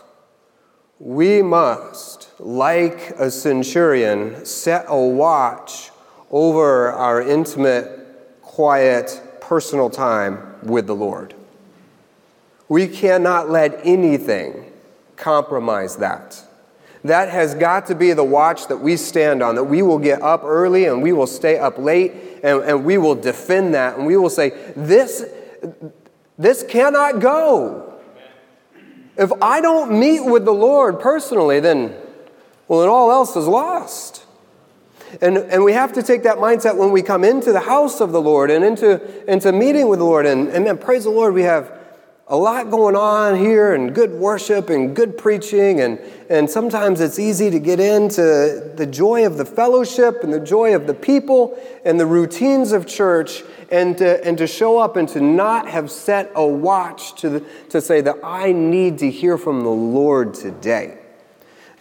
We 1.03 1.42
must, 1.42 2.30
like 2.39 3.09
a 3.18 3.31
centurion, 3.31 4.45
set 4.45 4.86
a 4.88 4.95
watch 4.95 5.89
over 6.30 6.92
our 6.92 7.19
intimate, 7.19 8.39
quiet, 8.44 9.19
personal 9.42 9.89
time 9.89 10.57
with 10.62 10.86
the 10.86 10.94
Lord. 10.94 11.33
We 12.69 12.88
cannot 12.88 13.50
let 13.50 13.80
anything 13.83 14.71
compromise 15.15 15.98
that. 15.98 16.44
That 17.03 17.30
has 17.30 17.56
got 17.56 17.88
to 17.88 17.95
be 17.95 18.13
the 18.13 18.24
watch 18.24 18.68
that 18.68 18.77
we 18.77 18.95
stand 18.95 19.42
on, 19.42 19.56
that 19.56 19.63
we 19.63 19.81
will 19.81 19.98
get 19.98 20.21
up 20.21 20.44
early 20.44 20.86
and 20.86 21.01
we 21.01 21.13
will 21.13 21.25
stay 21.25 21.57
up 21.57 21.80
late 21.80 22.13
and, 22.44 22.62
and 22.62 22.86
we 22.86 23.00
will 23.00 23.15
defend 23.15 23.74
that 23.74 23.98
and 23.98 24.06
we 24.06 24.18
will 24.18 24.30
say, 24.30 24.51
This 24.75 25.25
this 26.38 26.62
cannot 26.62 27.19
go. 27.19 27.90
If 29.18 29.31
I 29.42 29.62
don't 29.62 30.00
meet 30.00 30.22
with 30.22 30.46
the 30.46 30.54
Lord 30.54 31.00
personally, 31.00 31.60
then, 31.60 31.96
well, 32.68 32.80
then 32.80 32.90
all 32.90 33.12
else 33.12 33.36
is 33.36 33.48
lost. 33.48 34.25
And, 35.22 35.38
and 35.38 35.63
we 35.63 35.74
have 35.74 35.94
to 35.94 36.04
take 36.04 36.24
that 36.24 36.38
mindset 36.38 36.78
when 36.78 36.92
we 36.92 37.02
come 37.02 37.24
into 37.24 37.52
the 37.52 37.60
house 37.60 38.00
of 38.00 38.12
the 38.12 38.22
Lord 38.22 38.50
and 38.50 38.63
into, 38.63 39.02
into 39.31 39.52
meeting 39.52 39.90
with 39.90 40.00
the 40.00 40.06
Lord. 40.06 40.25
And, 40.25 40.48
and 40.50 40.66
then, 40.66 40.78
praise 40.78 41.04
the 41.04 41.10
Lord, 41.10 41.34
we 41.34 41.44
have 41.44 41.81
a 42.31 42.38
lot 42.38 42.72
going 42.72 42.95
on 42.95 43.36
here 43.36 43.75
and 43.75 43.94
good 43.94 44.12
worship 44.12 44.69
and 44.69 44.95
good 44.95 45.18
preaching. 45.18 45.81
And, 45.81 46.00
and 46.30 46.50
sometimes 46.50 47.01
it's 47.01 47.19
easy 47.19 47.51
to 47.51 47.60
get 47.60 47.81
into 47.81 48.72
the 48.74 48.88
joy 48.88 49.25
of 49.25 49.36
the 49.38 49.44
fellowship 49.44 50.24
and 50.24 50.31
the 50.31 50.39
joy 50.39 50.74
of 50.74 50.88
the 50.88 50.94
people 50.94 51.60
and 51.83 52.00
the 52.00 52.06
routines 52.06 52.72
of 52.72 52.88
church 52.88 53.44
and 53.69 53.98
to, 53.98 54.25
and 54.25 54.38
to 54.38 54.48
show 54.48 54.80
up 54.80 54.95
and 54.95 55.10
to 55.10 55.19
not 55.19 55.68
have 55.68 55.92
set 55.92 56.31
a 56.33 56.48
watch 56.48 57.19
to, 57.19 57.30
the, 57.30 57.45
to 57.68 57.81
say 57.81 58.00
that 58.00 58.16
I 58.24 58.54
need 58.54 59.00
to 59.00 59.12
hear 59.12 59.38
from 59.38 59.63
the 59.63 59.69
Lord 59.69 60.34
today. 60.34 61.00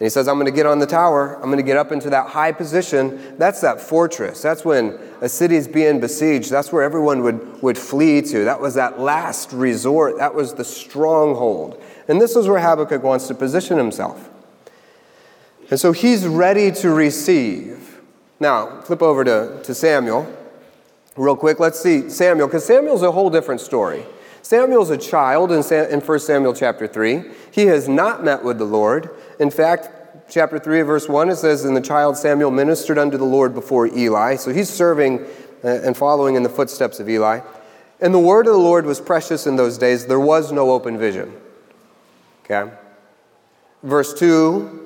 And 0.01 0.07
he 0.07 0.09
says, 0.09 0.27
I'm 0.27 0.37
going 0.37 0.47
to 0.47 0.51
get 0.51 0.65
on 0.65 0.79
the 0.79 0.87
tower. 0.87 1.35
I'm 1.35 1.43
going 1.43 1.57
to 1.57 1.63
get 1.63 1.77
up 1.77 1.91
into 1.91 2.09
that 2.09 2.25
high 2.25 2.51
position. 2.53 3.37
That's 3.37 3.61
that 3.61 3.79
fortress. 3.79 4.41
That's 4.41 4.65
when 4.65 4.97
a 5.21 5.29
city 5.29 5.55
is 5.55 5.67
being 5.67 5.99
besieged. 5.99 6.49
That's 6.49 6.71
where 6.71 6.81
everyone 6.81 7.21
would, 7.21 7.61
would 7.61 7.77
flee 7.77 8.23
to. 8.23 8.43
That 8.45 8.59
was 8.59 8.73
that 8.73 8.99
last 8.99 9.53
resort. 9.53 10.17
That 10.17 10.33
was 10.33 10.55
the 10.55 10.63
stronghold. 10.65 11.79
And 12.07 12.19
this 12.19 12.35
is 12.35 12.47
where 12.47 12.59
Habakkuk 12.59 13.03
wants 13.03 13.27
to 13.27 13.35
position 13.35 13.77
himself. 13.77 14.27
And 15.69 15.79
so 15.79 15.91
he's 15.91 16.25
ready 16.25 16.71
to 16.71 16.89
receive. 16.89 18.01
Now, 18.39 18.81
flip 18.81 19.03
over 19.03 19.23
to, 19.23 19.61
to 19.61 19.75
Samuel. 19.75 20.35
Real 21.15 21.35
quick, 21.35 21.59
let's 21.59 21.79
see 21.79 22.09
Samuel, 22.09 22.47
because 22.47 22.65
Samuel's 22.65 23.03
a 23.03 23.11
whole 23.11 23.29
different 23.29 23.61
story. 23.61 24.03
Samuel's 24.41 24.89
a 24.89 24.97
child 24.97 25.51
in, 25.51 25.63
in 25.71 25.99
1 26.01 26.19
Samuel 26.19 26.53
chapter 26.53 26.87
3. 26.87 27.23
He 27.51 27.67
has 27.67 27.87
not 27.87 28.23
met 28.23 28.43
with 28.43 28.57
the 28.57 28.65
Lord. 28.65 29.09
In 29.39 29.51
fact, 29.51 29.89
chapter 30.31 30.57
3, 30.57 30.81
verse 30.81 31.07
1, 31.07 31.29
it 31.29 31.35
says, 31.35 31.65
And 31.65 31.75
the 31.75 31.81
child 31.81 32.17
Samuel 32.17 32.49
ministered 32.49 32.97
unto 32.97 33.17
the 33.17 33.25
Lord 33.25 33.53
before 33.53 33.85
Eli. 33.87 34.37
So 34.37 34.51
he's 34.51 34.69
serving 34.69 35.19
uh, 35.63 35.67
and 35.67 35.95
following 35.95 36.35
in 36.35 36.43
the 36.43 36.49
footsteps 36.49 36.99
of 36.99 37.09
Eli. 37.09 37.41
And 37.99 38.13
the 38.13 38.19
word 38.19 38.47
of 38.47 38.53
the 38.53 38.59
Lord 38.59 38.85
was 38.85 38.99
precious 38.99 39.45
in 39.45 39.57
those 39.57 39.77
days. 39.77 40.07
There 40.07 40.19
was 40.19 40.51
no 40.51 40.71
open 40.71 40.97
vision. 40.97 41.35
Okay? 42.45 42.71
Verse 43.83 44.13
2 44.13 44.79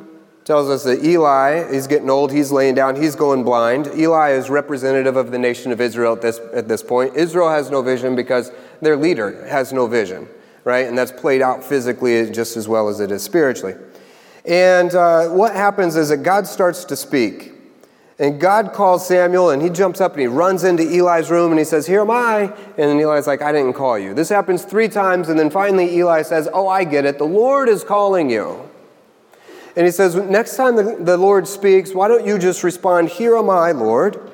tells 0.43 0.69
us 0.69 0.83
that 0.83 1.03
Eli, 1.03 1.71
he's 1.71 1.87
getting 1.87 2.09
old, 2.09 2.31
he's 2.31 2.51
laying 2.51 2.75
down, 2.75 2.95
he's 2.95 3.15
going 3.15 3.43
blind. 3.43 3.87
Eli 3.95 4.31
is 4.31 4.49
representative 4.49 5.15
of 5.15 5.31
the 5.31 5.39
nation 5.39 5.71
of 5.71 5.79
Israel 5.79 6.13
at 6.13 6.21
this, 6.21 6.39
at 6.53 6.67
this 6.67 6.83
point. 6.83 7.15
Israel 7.15 7.49
has 7.49 7.71
no 7.71 7.81
vision 7.81 8.15
because 8.15 8.51
their 8.81 8.97
leader 8.97 9.47
has 9.47 9.71
no 9.71 9.87
vision, 9.87 10.27
right? 10.63 10.87
And 10.87 10.97
that's 10.97 11.11
played 11.11 11.41
out 11.41 11.63
physically 11.63 12.29
just 12.31 12.57
as 12.57 12.67
well 12.67 12.89
as 12.89 12.99
it 12.99 13.11
is 13.11 13.23
spiritually. 13.23 13.75
And 14.47 14.93
uh, 14.93 15.29
what 15.29 15.53
happens 15.53 15.95
is 15.95 16.09
that 16.09 16.17
God 16.17 16.45
starts 16.47 16.85
to 16.85 16.95
speak. 16.95 17.53
And 18.17 18.39
God 18.39 18.71
calls 18.71 19.05
Samuel, 19.05 19.49
and 19.49 19.61
he 19.61 19.69
jumps 19.69 19.99
up 19.99 20.13
and 20.13 20.21
he 20.21 20.27
runs 20.27 20.63
into 20.63 20.83
Eli's 20.83 21.29
room 21.29 21.51
and 21.51 21.59
he 21.59 21.65
says, 21.65 21.85
Here 21.85 22.01
am 22.01 22.11
I. 22.11 22.43
And 22.43 22.89
then 22.89 22.99
Eli's 22.99 23.27
like, 23.27 23.41
I 23.41 23.51
didn't 23.51 23.73
call 23.73 23.99
you. 23.99 24.13
This 24.13 24.29
happens 24.29 24.63
three 24.63 24.87
times, 24.87 25.27
and 25.27 25.37
then 25.37 25.49
finally 25.49 25.97
Eli 25.97 26.21
says, 26.21 26.47
Oh, 26.53 26.67
I 26.67 26.85
get 26.85 27.03
it. 27.03 27.17
The 27.17 27.25
Lord 27.25 27.67
is 27.67 27.83
calling 27.83 28.29
you. 28.29 28.69
And 29.75 29.85
he 29.85 29.91
says, 29.91 30.15
Next 30.15 30.55
time 30.55 30.77
the, 30.77 30.97
the 30.97 31.17
Lord 31.17 31.45
speaks, 31.45 31.93
why 31.93 32.07
don't 32.07 32.25
you 32.25 32.39
just 32.39 32.63
respond, 32.63 33.09
Here 33.09 33.35
am 33.35 33.49
I, 33.49 33.71
Lord? 33.71 34.31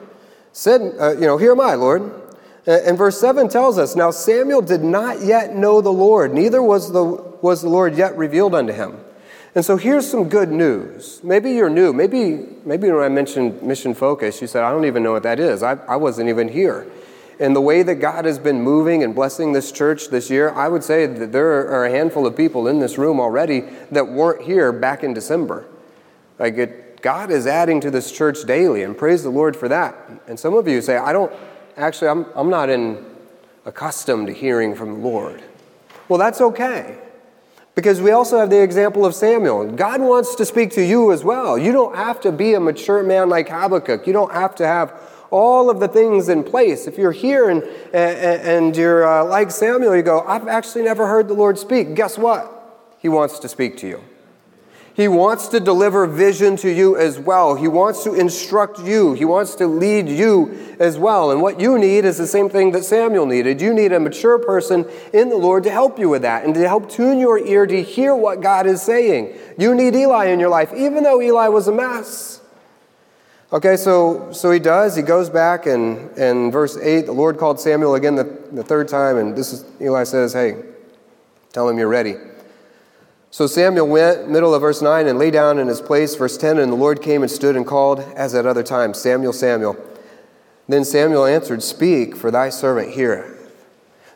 Said, 0.54 0.96
uh, 1.00 1.14
you 1.14 1.22
know, 1.22 1.38
Here 1.38 1.54
am 1.54 1.62
I, 1.62 1.74
Lord. 1.74 2.20
And 2.68 2.96
verse 2.96 3.20
7 3.20 3.50
tells 3.50 3.80
us, 3.80 3.96
Now 3.96 4.12
Samuel 4.12 4.62
did 4.62 4.84
not 4.84 5.22
yet 5.22 5.56
know 5.56 5.82
the 5.82 5.92
Lord, 5.92 6.36
neither 6.36 6.62
was 6.62 6.92
the, 6.92 7.04
was 7.04 7.64
the 7.64 7.70
Lord 7.70 7.98
yet 7.98 8.16
revealed 8.16 8.54
unto 8.54 8.74
him. 8.74 9.00
And 9.54 9.66
so 9.66 9.76
here's 9.76 10.10
some 10.10 10.30
good 10.30 10.50
news. 10.50 11.20
Maybe 11.24 11.52
you're 11.52 11.70
new. 11.70 11.92
Maybe, 11.92 12.48
maybe 12.64 12.90
when 12.90 13.04
I 13.04 13.10
mentioned 13.10 13.62
mission 13.62 13.94
focus, 13.94 14.42
you 14.42 14.48
said, 14.48 14.64
I 14.64 14.72
don't 14.72 14.86
even 14.86 15.04
know 15.04 15.12
what 15.12 15.24
that 15.24 15.40
is. 15.40 15.62
I, 15.62 15.74
I 15.88 15.98
wasn't 15.98 16.30
even 16.30 16.48
here. 16.48 16.88
And 17.38 17.56
the 17.56 17.62
way 17.62 17.84
that 17.84 17.96
God 17.96 18.26
has 18.26 18.38
been 18.38 18.62
moving 18.62 19.04
and 19.04 19.16
blessing 19.16 19.52
this 19.52 19.72
church 19.72 20.10
this 20.10 20.30
year, 20.30 20.52
I 20.52 20.70
would 20.70 20.84
say 20.84 21.06
that 21.06 21.32
there 21.32 21.68
are 21.68 21.86
a 21.86 21.90
handful 21.90 22.26
of 22.28 22.38
people 22.38 22.68
in 22.68 22.80
this 22.80 22.98
room 22.98 23.20
already 23.20 23.62
that 23.92 24.08
weren't 24.08 24.44
here 24.44 24.72
back 24.72 25.04
in 25.04 25.14
December. 25.14 25.66
Like 26.38 26.54
it, 26.56 27.02
God 27.02 27.32
is 27.32 27.48
adding 27.48 27.82
to 27.82 27.92
this 27.92 28.12
church 28.12 28.46
daily, 28.46 28.84
and 28.84 28.96
praise 28.96 29.24
the 29.24 29.32
Lord 29.32 29.58
for 29.58 29.68
that. 29.68 29.96
And 30.28 30.40
some 30.40 30.54
of 30.54 30.68
you 30.68 30.82
say, 30.82 30.98
I 30.98 31.12
don't, 31.12 31.34
actually, 31.76 32.10
I'm, 32.10 32.28
I'm 32.36 32.50
not 32.52 32.70
in, 32.70 33.04
accustomed 33.66 34.28
to 34.28 34.34
hearing 34.34 34.76
from 34.76 34.94
the 34.94 35.00
Lord. 35.00 35.42
Well, 36.10 36.20
that's 36.20 36.42
okay. 36.42 36.98
Because 37.74 38.02
we 38.02 38.12
also 38.12 38.38
have 38.38 38.50
the 38.50 38.62
example 38.62 39.06
of 39.06 39.16
Samuel. 39.16 39.72
God 39.72 40.02
wants 40.02 40.36
to 40.36 40.46
speak 40.46 40.72
to 40.72 40.84
you 40.84 41.12
as 41.12 41.24
well. 41.24 41.58
You 41.58 41.72
don't 41.72 41.96
have 41.96 42.20
to 42.22 42.32
be 42.32 42.54
a 42.54 42.60
mature 42.60 43.02
man 43.02 43.30
like 43.30 43.48
Habakkuk. 43.48 44.06
You 44.06 44.14
don't 44.14 44.34
have 44.34 44.56
to 44.56 44.68
have 44.68 44.94
all 45.32 45.70
of 45.70 45.80
the 45.80 45.88
things 45.88 46.28
in 46.28 46.44
place. 46.44 46.86
If 46.86 46.98
you're 46.98 47.14
here 47.14 47.50
and, 47.50 47.64
and, 47.94 48.42
and 48.42 48.78
you're 48.78 49.08
uh, 49.08 49.24
like 49.24 49.52
Samuel, 49.52 49.96
you 49.96 50.02
go, 50.02 50.22
I've 50.22 50.50
actually 50.50 50.84
never 50.84 51.08
heard 51.08 51.30
the 51.30 51.34
Lord 51.34 51.58
speak. 51.58 51.96
Guess 51.96 52.18
what? 52.18 52.58
He 53.00 53.08
wants 53.08 53.40
to 53.40 53.48
speak 53.48 53.78
to 53.78 53.88
you. 53.88 54.04
He 54.94 55.08
wants 55.08 55.48
to 55.50 55.60
deliver 55.62 56.06
vision 56.06 56.58
to 56.58 56.70
you 56.70 56.98
as 56.98 57.18
well. 57.18 57.56
He 57.56 57.68
wants 57.68 58.04
to 58.04 58.14
instruct 58.14 58.80
you. 58.80 59.14
He 59.14 59.24
wants 59.24 59.56
to 59.56 59.68
lead 59.68 60.10
you 60.10 60.76
as 60.80 60.98
well. 60.98 61.32
And 61.32 61.42
what 61.42 61.62
you 61.62 61.80
need 61.80 62.04
is 62.04 62.18
the 62.18 62.28
same 62.28 62.50
thing 62.50 62.72
that 62.72 62.84
Samuel 62.84 63.26
needed. 63.26 63.62
You 63.62 63.74
need 63.74 63.94
a 63.94 64.00
mature 64.00 64.38
person 64.38 64.86
in 65.14 65.30
the 65.30 65.38
Lord 65.38 65.64
to 65.64 65.72
help 65.72 65.98
you 65.98 66.10
with 66.10 66.24
that 66.24 66.44
and 66.44 66.54
to 66.56 66.68
help 66.68 66.90
tune 66.90 67.20
your 67.20 67.40
ear 67.40 67.66
to 67.66 67.82
hear 67.82 68.14
what 68.14 68.42
God 68.42 68.68
is 68.68 68.82
saying. 68.82 69.34
You 69.58 69.76
need 69.76 69.96
Eli 69.96 70.26
in 70.26 70.40
your 70.42 70.50
life, 70.50 70.74
even 70.76 71.04
though 71.04 71.22
Eli 71.22 71.48
was 71.48 71.70
a 71.70 71.72
mess. 71.72 72.42
Okay, 73.54 73.76
so, 73.76 74.32
so 74.32 74.52
he 74.52 74.60
does. 74.60 74.96
He 74.96 75.02
goes 75.02 75.30
back, 75.30 75.66
and 75.66 76.18
in 76.18 76.52
verse 76.52 76.78
8, 76.78 77.06
the 77.06 77.12
Lord 77.12 77.38
called 77.38 77.60
Samuel 77.60 77.96
again 77.96 78.16
the, 78.16 78.24
the 78.52 78.64
third 78.64 78.88
time, 78.88 79.18
and 79.18 79.36
this 79.36 79.52
is 79.52 79.66
Eli 79.82 80.06
says, 80.06 80.32
Hey, 80.32 80.64
tell 81.52 81.68
him 81.68 81.78
you're 81.78 81.90
ready. 81.90 82.16
So 83.34 83.48
Samuel 83.48 83.88
went, 83.88 84.30
middle 84.30 84.54
of 84.54 84.60
verse 84.60 84.82
9, 84.82 85.08
and 85.08 85.18
lay 85.18 85.32
down 85.32 85.58
in 85.58 85.70
his 85.70 85.80
place. 85.80 86.16
Verse 86.16 86.38
10, 86.38 86.60
and 86.60 86.70
the 86.70 86.76
Lord 86.76 87.02
came 87.02 87.22
and 87.22 87.32
stood 87.32 87.56
and 87.56 87.66
called, 87.66 88.02
as 88.14 88.36
at 88.36 88.46
other 88.46 88.62
times, 88.62 89.00
Samuel, 89.00 89.32
Samuel. 89.32 89.78
Then 90.68 90.84
Samuel 90.84 91.26
answered, 91.26 91.64
Speak, 91.64 92.18
for 92.18 92.30
thy 92.30 92.50
servant 92.50 92.92
heareth. 92.92 93.38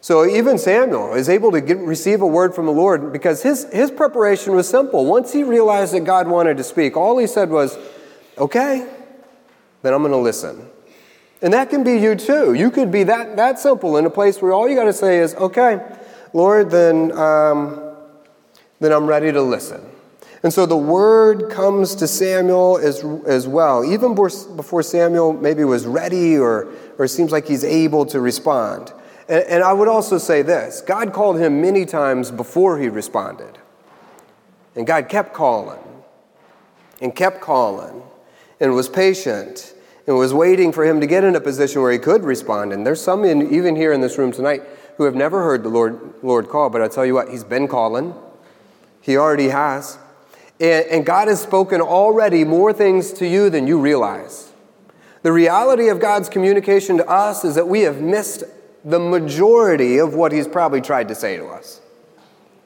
So 0.02 0.26
even 0.26 0.58
Samuel 0.58 1.14
is 1.14 1.30
able 1.30 1.54
to 1.54 1.62
get, 1.62 1.78
receive 1.78 2.22
a 2.22 2.28
word 2.28 2.54
from 2.54 2.66
the 2.66 2.74
Lord 2.74 3.14
because 3.14 3.42
his, 3.42 3.72
his 3.72 3.90
preparation 3.90 4.54
was 4.54 4.68
simple. 4.68 5.06
Once 5.06 5.32
he 5.32 5.44
realized 5.44 5.94
that 5.94 6.02
God 6.02 6.28
wanted 6.28 6.58
to 6.58 6.64
speak, 6.64 6.98
all 6.98 7.18
he 7.18 7.26
said 7.26 7.50
was, 7.50 7.78
Okay, 8.38 8.86
then 9.82 9.94
I'm 9.94 10.02
going 10.02 10.12
to 10.12 10.18
listen. 10.18 10.70
And 11.42 11.54
that 11.54 11.70
can 11.70 11.86
be 11.86 11.98
you 11.98 12.16
too. 12.16 12.54
You 12.54 12.70
could 12.70 12.92
be 12.92 13.04
that, 13.04 13.38
that 13.38 13.60
simple 13.60 13.96
in 13.96 14.06
a 14.06 14.10
place 14.10 14.42
where 14.42 14.52
all 14.52 14.68
you 14.68 14.76
got 14.76 14.84
to 14.84 14.94
say 14.94 15.20
is, 15.20 15.34
Okay, 15.36 15.82
Lord, 16.34 16.70
then. 16.70 17.14
Um, 17.14 17.85
then 18.86 18.94
I'm 18.94 19.08
ready 19.08 19.32
to 19.32 19.42
listen. 19.42 19.82
And 20.44 20.54
so 20.54 20.68
the 20.68 20.78
word 20.78 21.50
comes 21.50 21.96
to 21.96 22.08
Samuel 22.08 22.78
as, 22.78 23.04
as 23.26 23.48
well, 23.48 23.84
even 23.84 24.14
before 24.14 24.84
Samuel 24.84 25.34
maybe 25.34 25.64
was 25.64 25.88
ready 25.88 26.38
or, 26.38 26.72
or 27.00 27.08
seems 27.08 27.32
like 27.32 27.48
he's 27.48 27.64
able 27.64 28.06
to 28.06 28.20
respond. 28.20 28.94
And, 29.28 29.44
and 29.46 29.64
I 29.64 29.74
would 29.74 29.88
also 29.88 30.20
say 30.20 30.44
this 30.44 30.82
God 30.82 31.14
called 31.14 31.40
him 31.40 31.62
many 31.62 31.84
times 31.84 32.30
before 32.30 32.78
he 32.78 32.90
responded. 32.90 33.58
And 34.76 34.86
God 34.86 35.10
kept 35.10 35.34
calling 35.34 35.80
and 37.02 37.16
kept 37.16 37.42
calling 37.42 38.04
and 38.60 38.76
was 38.76 38.88
patient 38.88 39.74
and 40.06 40.16
was 40.16 40.32
waiting 40.32 40.72
for 40.72 40.86
him 40.86 41.02
to 41.02 41.08
get 41.08 41.24
in 41.24 41.36
a 41.36 41.42
position 41.42 41.82
where 41.82 41.92
he 41.92 41.98
could 41.98 42.24
respond. 42.24 42.72
And 42.72 42.86
there's 42.86 43.02
some 43.02 43.24
in, 43.26 43.52
even 43.52 43.76
here 43.76 43.94
in 43.94 44.02
this 44.02 44.20
room 44.20 44.32
tonight 44.32 44.62
who 44.98 45.06
have 45.06 45.16
never 45.16 45.42
heard 45.42 45.64
the 45.64 45.70
Lord, 45.70 46.14
Lord 46.22 46.50
call, 46.50 46.70
but 46.70 46.84
I 46.84 46.88
tell 46.88 47.06
you 47.06 47.16
what, 47.16 47.30
he's 47.30 47.44
been 47.44 47.68
calling. 47.68 48.14
He 49.06 49.18
already 49.18 49.50
has. 49.50 50.00
And, 50.60 50.86
and 50.88 51.06
God 51.06 51.28
has 51.28 51.40
spoken 51.40 51.80
already 51.80 52.44
more 52.44 52.74
things 52.74 53.14
to 53.14 53.28
you 53.28 53.52
than 53.52 53.68
you 53.68 53.80
realize. 53.80 54.52
The 55.22 55.32
reality 55.32 55.90
of 55.90 56.00
God's 56.00 56.28
communication 56.28 56.98
to 56.98 57.08
us 57.08 57.46
is 57.46 57.54
that 57.54 57.68
we 57.68 57.82
have 57.82 58.02
missed 58.02 58.44
the 58.84 59.00
majority 59.00 60.00
of 60.00 60.16
what 60.16 60.32
He's 60.32 60.48
probably 60.48 60.82
tried 60.82 61.08
to 61.10 61.16
say 61.16 61.38
to 61.38 61.46
us. 61.46 61.82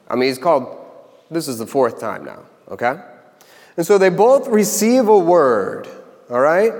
I 0.07 0.15
mean, 0.15 0.29
He's 0.29 0.37
called, 0.37 0.77
this 1.29 1.49
is 1.49 1.57
the 1.57 1.67
fourth 1.67 1.99
time 1.99 2.23
now, 2.23 2.43
okay? 2.69 3.01
And 3.75 3.85
so 3.85 3.97
they 3.97 4.09
both 4.09 4.47
receive 4.47 5.09
a 5.09 5.19
word, 5.19 5.89
all 6.29 6.39
right? 6.39 6.73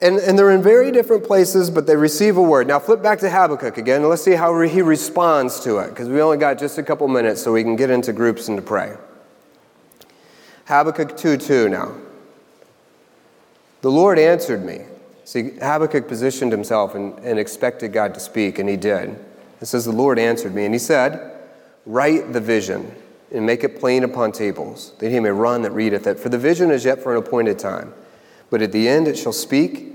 And, 0.00 0.18
and 0.18 0.38
they're 0.38 0.52
in 0.52 0.62
very 0.62 0.92
different 0.92 1.24
places, 1.24 1.70
but 1.70 1.86
they 1.86 1.96
receive 1.96 2.36
a 2.36 2.42
word. 2.42 2.68
Now 2.68 2.78
flip 2.78 3.02
back 3.02 3.18
to 3.20 3.30
Habakkuk 3.30 3.78
again, 3.78 4.00
and 4.00 4.08
let's 4.08 4.22
see 4.22 4.34
how 4.34 4.60
he 4.60 4.80
responds 4.80 5.58
to 5.60 5.78
it, 5.78 5.90
because 5.90 6.08
we 6.08 6.20
only 6.20 6.36
got 6.36 6.58
just 6.58 6.78
a 6.78 6.84
couple 6.84 7.08
minutes 7.08 7.42
so 7.42 7.52
we 7.52 7.64
can 7.64 7.74
get 7.74 7.90
into 7.90 8.12
groups 8.12 8.46
and 8.46 8.56
to 8.56 8.62
pray. 8.62 8.96
Habakkuk 10.66 11.16
2 11.16 11.36
2 11.36 11.68
now. 11.68 11.94
The 13.80 13.90
Lord 13.90 14.18
answered 14.18 14.64
me. 14.64 14.82
See, 15.24 15.50
Habakkuk 15.60 16.08
positioned 16.08 16.52
himself 16.52 16.94
and, 16.94 17.18
and 17.18 17.38
expected 17.38 17.92
God 17.92 18.14
to 18.14 18.20
speak, 18.20 18.58
and 18.58 18.68
he 18.68 18.76
did. 18.76 19.18
It 19.60 19.66
says, 19.66 19.84
The 19.84 19.92
Lord 19.92 20.18
answered 20.18 20.54
me, 20.54 20.64
and 20.64 20.74
he 20.74 20.78
said, 20.78 21.38
Write 21.86 22.32
the 22.32 22.40
vision 22.40 22.94
and 23.32 23.44
make 23.44 23.64
it 23.64 23.78
plain 23.78 24.04
upon 24.04 24.32
tables, 24.32 24.92
that 24.98 25.10
he 25.10 25.20
may 25.20 25.30
run 25.30 25.62
that 25.62 25.72
readeth 25.72 26.06
it. 26.06 26.18
For 26.18 26.28
the 26.28 26.38
vision 26.38 26.70
is 26.70 26.84
yet 26.84 27.02
for 27.02 27.12
an 27.12 27.18
appointed 27.18 27.58
time. 27.58 27.92
But 28.50 28.62
at 28.62 28.72
the 28.72 28.88
end 28.88 29.08
it 29.08 29.18
shall 29.18 29.32
speak 29.32 29.87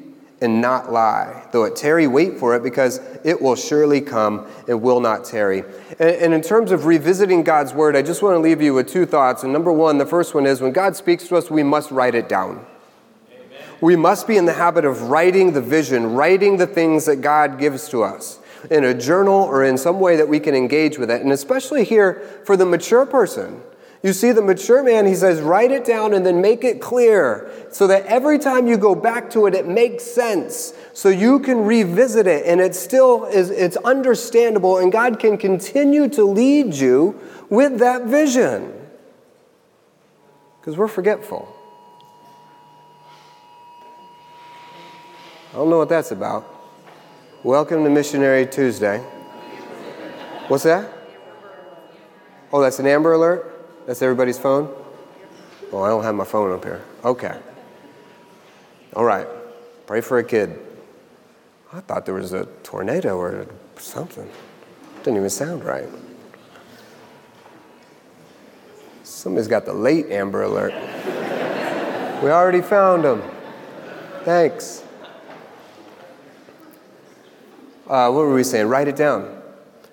and 0.43 0.59
not 0.61 0.91
lie. 0.91 1.47
Though 1.53 1.63
it 1.63 1.75
tarry, 1.77 2.05
wait 2.05 2.37
for 2.37 2.53
it, 2.55 2.61
because 2.61 2.99
it 3.23 3.41
will 3.41 3.55
surely 3.55 4.01
come 4.01 4.45
and 4.67 4.81
will 4.81 4.99
not 4.99 5.23
tarry. 5.23 5.63
And, 5.99 6.09
and, 6.09 6.33
in 6.33 6.41
terms 6.41 6.71
of 6.71 6.85
revisiting 6.85 7.43
God's 7.43 7.73
word, 7.73 7.95
I 7.95 8.01
just 8.01 8.21
want 8.21 8.35
to 8.35 8.39
leave 8.39 8.61
you 8.61 8.73
with 8.73 8.89
two 8.89 9.05
thoughts. 9.05 9.43
And 9.43 9.53
number 9.53 9.71
one, 9.71 9.97
the 9.97 10.05
first 10.05 10.35
one 10.35 10.45
is 10.45 10.59
when 10.59 10.73
God 10.73 10.97
speaks 10.97 11.29
to 11.29 11.37
us, 11.37 11.49
we 11.49 11.63
must 11.63 11.91
write 11.91 12.13
it 12.13 12.27
down. 12.27 12.65
Amen. 13.31 13.61
We 13.79 13.95
must 13.95 14.27
be 14.27 14.35
in 14.35 14.45
the 14.45 14.53
habit 14.53 14.83
of 14.83 15.03
writing 15.03 15.53
the 15.53 15.61
vision, 15.61 16.13
writing 16.13 16.57
the 16.57 16.67
things 16.67 17.05
that 17.05 17.21
God 17.21 17.57
gives 17.57 17.87
to 17.89 18.03
us 18.03 18.39
in 18.69 18.83
a 18.83 18.93
journal 18.93 19.43
or 19.43 19.63
in 19.63 19.77
some 19.77 20.01
way 20.01 20.17
that 20.17 20.27
we 20.27 20.41
can 20.41 20.55
engage 20.55 20.97
with 20.97 21.09
it. 21.09 21.21
And 21.21 21.31
especially 21.31 21.85
here 21.85 22.21
for 22.45 22.57
the 22.57 22.65
mature 22.65 23.05
person. 23.05 23.61
You 24.03 24.11
see, 24.11 24.33
the 24.33 24.41
mature 24.41 24.83
man, 24.83 25.05
he 25.05 25.15
says, 25.15 25.39
write 25.39 25.71
it 25.71 25.85
down 25.85 26.13
and 26.13 26.25
then 26.25 26.41
make 26.41 26.65
it 26.65 26.81
clear 26.81 27.49
so 27.71 27.87
that 27.87 28.05
every 28.05 28.37
time 28.37 28.67
you 28.67 28.75
go 28.75 28.95
back 28.95 29.29
to 29.29 29.45
it, 29.45 29.55
it 29.55 29.65
makes 29.65 30.03
sense. 30.03 30.73
So 30.91 31.07
you 31.07 31.39
can 31.39 31.63
revisit 31.63 32.27
it 32.27 32.45
and 32.45 32.59
it 32.59 32.75
still 32.75 33.23
is, 33.23 33.49
it's 33.49 33.77
understandable 33.77 34.77
and 34.77 34.91
God 34.91 35.21
can 35.21 35.37
continue 35.37 36.09
to 36.09 36.25
lead 36.25 36.73
you 36.73 37.17
with 37.49 37.79
that 37.79 38.03
vision. 38.03 38.73
Because 40.59 40.75
we're 40.75 40.89
forgetful. 40.89 41.47
I 45.51 45.55
don't 45.55 45.69
know 45.69 45.77
what 45.77 45.87
that's 45.87 46.11
about. 46.11 46.45
Welcome 47.41 47.85
to 47.85 47.89
Missionary 47.89 48.47
Tuesday. 48.47 48.97
What's 50.49 50.63
that? 50.63 50.91
Oh, 52.51 52.59
that's 52.59 52.79
an 52.79 52.87
Amber 52.87 53.13
Alert? 53.13 53.52
That's 53.85 54.01
everybody's 54.01 54.39
phone? 54.39 54.73
Oh, 55.71 55.81
I 55.81 55.89
don't 55.89 56.03
have 56.03 56.15
my 56.15 56.25
phone 56.25 56.51
up 56.51 56.63
here. 56.63 56.81
Okay. 57.03 57.37
All 58.95 59.03
right. 59.03 59.27
Pray 59.87 60.01
for 60.01 60.19
a 60.19 60.23
kid. 60.23 60.57
I 61.73 61.79
thought 61.79 62.05
there 62.05 62.15
was 62.15 62.33
a 62.33 62.45
tornado 62.61 63.17
or 63.17 63.47
something. 63.77 64.29
Didn't 65.03 65.17
even 65.17 65.29
sound 65.29 65.65
right. 65.65 65.89
Somebody's 69.03 69.47
got 69.47 69.65
the 69.65 69.73
late 69.73 70.11
Amber 70.11 70.43
Alert. 70.43 70.73
we 72.21 72.29
already 72.29 72.61
found 72.61 73.03
him. 73.03 73.21
Thanks. 74.23 74.83
Uh, 77.87 78.09
what 78.11 78.21
were 78.21 78.33
we 78.33 78.43
saying? 78.43 78.67
Write 78.67 78.87
it 78.87 78.95
down. 78.95 79.41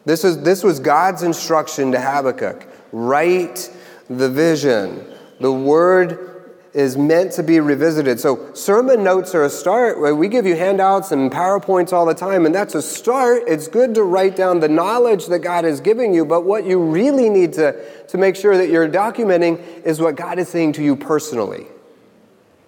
This 0.05 0.23
was, 0.23 0.41
this 0.43 0.63
was 0.63 0.79
God's 0.79 1.23
instruction 1.23 1.93
to 1.93 2.01
Habakkuk. 2.01 2.67
Write 2.93 3.71
the 4.11 4.29
vision. 4.29 5.07
The 5.39 5.53
word 5.53 6.27
is 6.73 6.97
meant 6.97 7.33
to 7.33 7.43
be 7.43 7.59
revisited. 7.59 8.21
So, 8.21 8.53
sermon 8.55 9.03
notes 9.03 9.35
are 9.35 9.45
a 9.45 9.51
start. 9.51 9.99
We 10.17 10.29
give 10.29 10.47
you 10.47 10.55
handouts 10.55 11.11
and 11.11 11.31
PowerPoints 11.31 11.93
all 11.93 12.07
the 12.07 12.15
time, 12.15 12.47
and 12.47 12.55
that's 12.55 12.75
a 12.75 12.83
start. 12.83 13.45
It's 13.47 13.67
good 13.67 13.95
to 13.95 14.05
write 14.05 14.37
down 14.37 14.61
the 14.61 14.69
knowledge 14.69 15.27
that 15.27 15.41
God 15.41 15.65
is 15.65 15.81
giving 15.81 16.15
you, 16.15 16.25
but 16.25 16.43
what 16.43 16.65
you 16.65 16.81
really 16.81 17.29
need 17.29 17.55
to, 17.55 18.07
to 18.07 18.19
make 18.19 18.37
sure 18.37 18.57
that 18.57 18.69
you're 18.69 18.89
documenting 18.89 19.61
is 19.85 20.01
what 20.01 20.15
God 20.15 20.39
is 20.39 20.49
saying 20.49 20.75
to 20.75 20.83
you 20.83 20.95
personally. 20.95 21.67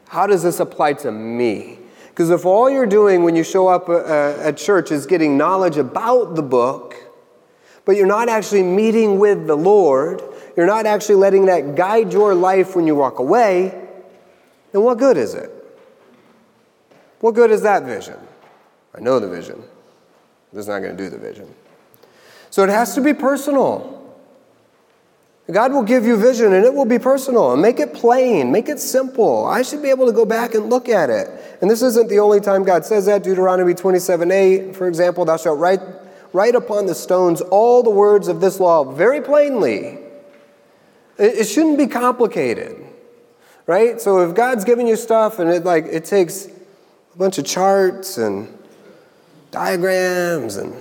How 0.09 0.27
does 0.27 0.43
this 0.43 0.59
apply 0.59 0.95
to 0.95 1.13
me? 1.13 1.79
Because 2.09 2.31
if 2.31 2.45
all 2.45 2.69
you're 2.69 2.87
doing 2.87 3.23
when 3.23 3.37
you 3.37 3.45
show 3.45 3.69
up 3.69 3.89
uh, 3.89 4.03
at 4.41 4.57
church 4.57 4.91
is 4.91 5.07
getting 5.07 5.39
knowledge 5.39 5.79
about 5.79 6.35
the 6.35 6.43
book, 6.43 6.97
but 7.85 7.97
you're 7.97 8.07
not 8.07 8.29
actually 8.29 8.63
meeting 8.63 9.19
with 9.19 9.47
the 9.47 9.57
Lord, 9.57 10.23
you're 10.57 10.67
not 10.67 10.87
actually 10.87 11.17
letting 11.17 11.47
that 11.47 11.75
guide 11.75 12.13
your 12.13 12.35
life 12.35 12.77
when 12.77 12.87
you 12.87 12.95
walk 12.95 13.19
away, 13.19 13.79
then 14.73 14.83
what 14.83 14.99
good 14.99 15.17
is 15.17 15.35
it? 15.35 15.51
What 17.21 17.35
good 17.35 17.51
is 17.51 17.63
that 17.63 17.85
vision? 17.85 18.19
I 18.95 19.01
know 19.01 19.19
the 19.19 19.29
vision. 19.29 19.63
It's 20.53 20.67
not 20.67 20.81
going 20.81 20.97
to 20.97 21.03
do 21.03 21.09
the 21.09 21.19
vision. 21.19 21.53
So 22.51 22.63
it 22.65 22.69
has 22.69 22.95
to 22.97 23.01
be 23.01 23.15
personal. 23.15 23.99
God 25.51 25.73
will 25.73 25.83
give 25.83 26.05
you 26.05 26.17
vision 26.17 26.53
and 26.53 26.65
it 26.65 26.73
will 26.73 26.85
be 26.85 26.99
personal. 26.99 27.53
And 27.53 27.63
make 27.63 27.81
it 27.81 27.95
plain, 27.95 28.53
make 28.53 28.69
it 28.69 28.79
simple. 28.79 29.47
I 29.47 29.63
should 29.63 29.83
be 29.83 29.91
able 29.91 30.07
to 30.07 30.13
go 30.13 30.25
back 30.25 30.55
and 30.55 30.69
look 30.69 30.89
at 30.89 31.11
it. 31.11 31.29
And 31.61 31.71
this 31.71 31.83
isn't 31.83 32.09
the 32.09 32.19
only 32.19 32.41
time 32.41 32.65
God 32.65 32.85
says 32.85 33.07
that. 33.07 33.23
Deuteronomy 33.23 33.75
27 33.75 34.31
8, 34.31 34.77
for 34.77 34.87
example, 34.89 35.25
thou 35.25 35.37
shalt 35.37 35.59
write, 35.59 35.81
write 36.33 36.55
upon 36.55 36.87
the 36.87 36.95
stones 36.95 37.41
all 37.41 37.83
the 37.83 37.91
words 37.91 38.29
of 38.29 38.41
this 38.41 38.61
law 38.61 38.85
very 38.85 39.21
plainly. 39.21 40.02
It, 41.25 41.45
shouldn't 41.47 41.79
be 41.79 41.87
complicated. 41.87 42.77
Right? 43.67 44.01
So 44.01 44.29
if 44.29 44.35
God's 44.35 44.65
giving 44.65 44.87
you 44.87 44.97
stuff 44.97 45.39
and 45.39 45.49
it 45.49 45.65
like 45.65 45.87
it 45.87 46.05
takes 46.05 46.47
a 46.47 47.19
bunch 47.19 47.39
of 47.39 47.45
charts 47.45 48.19
and 48.19 48.59
diagrams 49.51 50.57
and 50.57 50.75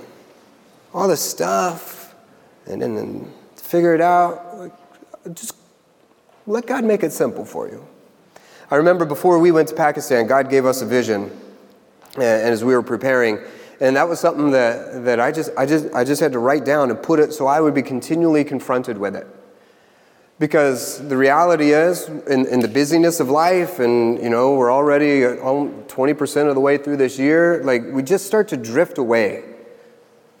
all 0.92 1.06
this 1.06 1.20
stuff 1.20 2.14
and 2.66 2.82
then 2.82 2.96
and 2.96 3.32
figure 3.56 3.94
it 3.94 4.00
out. 4.00 4.58
Like, 4.58 4.72
just 5.34 5.56
let 6.46 6.66
God 6.66 6.84
make 6.84 7.02
it 7.02 7.12
simple 7.12 7.44
for 7.44 7.68
you. 7.68 7.86
I 8.70 8.76
remember 8.76 9.04
before 9.04 9.38
we 9.38 9.50
went 9.50 9.68
to 9.68 9.74
Pakistan, 9.74 10.26
God 10.26 10.50
gave 10.50 10.66
us 10.66 10.82
a 10.82 10.86
vision, 10.86 11.30
and 12.16 12.22
as 12.24 12.64
we 12.64 12.74
were 12.74 12.82
preparing, 12.82 13.38
and 13.80 13.96
that 13.96 14.08
was 14.08 14.20
something 14.20 14.50
that, 14.50 15.04
that 15.04 15.20
I, 15.20 15.30
just, 15.32 15.50
I, 15.56 15.66
just, 15.66 15.92
I 15.94 16.04
just 16.04 16.20
had 16.20 16.32
to 16.32 16.38
write 16.38 16.64
down 16.64 16.90
and 16.90 17.02
put 17.02 17.18
it 17.18 17.32
so 17.32 17.46
I 17.46 17.60
would 17.60 17.74
be 17.74 17.82
continually 17.82 18.44
confronted 18.44 18.98
with 18.98 19.16
it. 19.16 19.26
Because 20.38 21.06
the 21.06 21.16
reality 21.16 21.72
is, 21.72 22.08
in, 22.08 22.46
in 22.46 22.60
the 22.60 22.68
busyness 22.68 23.20
of 23.20 23.30
life, 23.30 23.78
and 23.78 24.20
you 24.20 24.30
know, 24.30 24.54
we're 24.54 24.72
already 24.72 25.20
20% 25.20 26.48
of 26.48 26.54
the 26.54 26.60
way 26.60 26.78
through 26.78 26.96
this 26.96 27.18
year, 27.18 27.62
like 27.62 27.82
we 27.92 28.02
just 28.02 28.26
start 28.26 28.48
to 28.48 28.56
drift 28.56 28.98
away. 28.98 29.44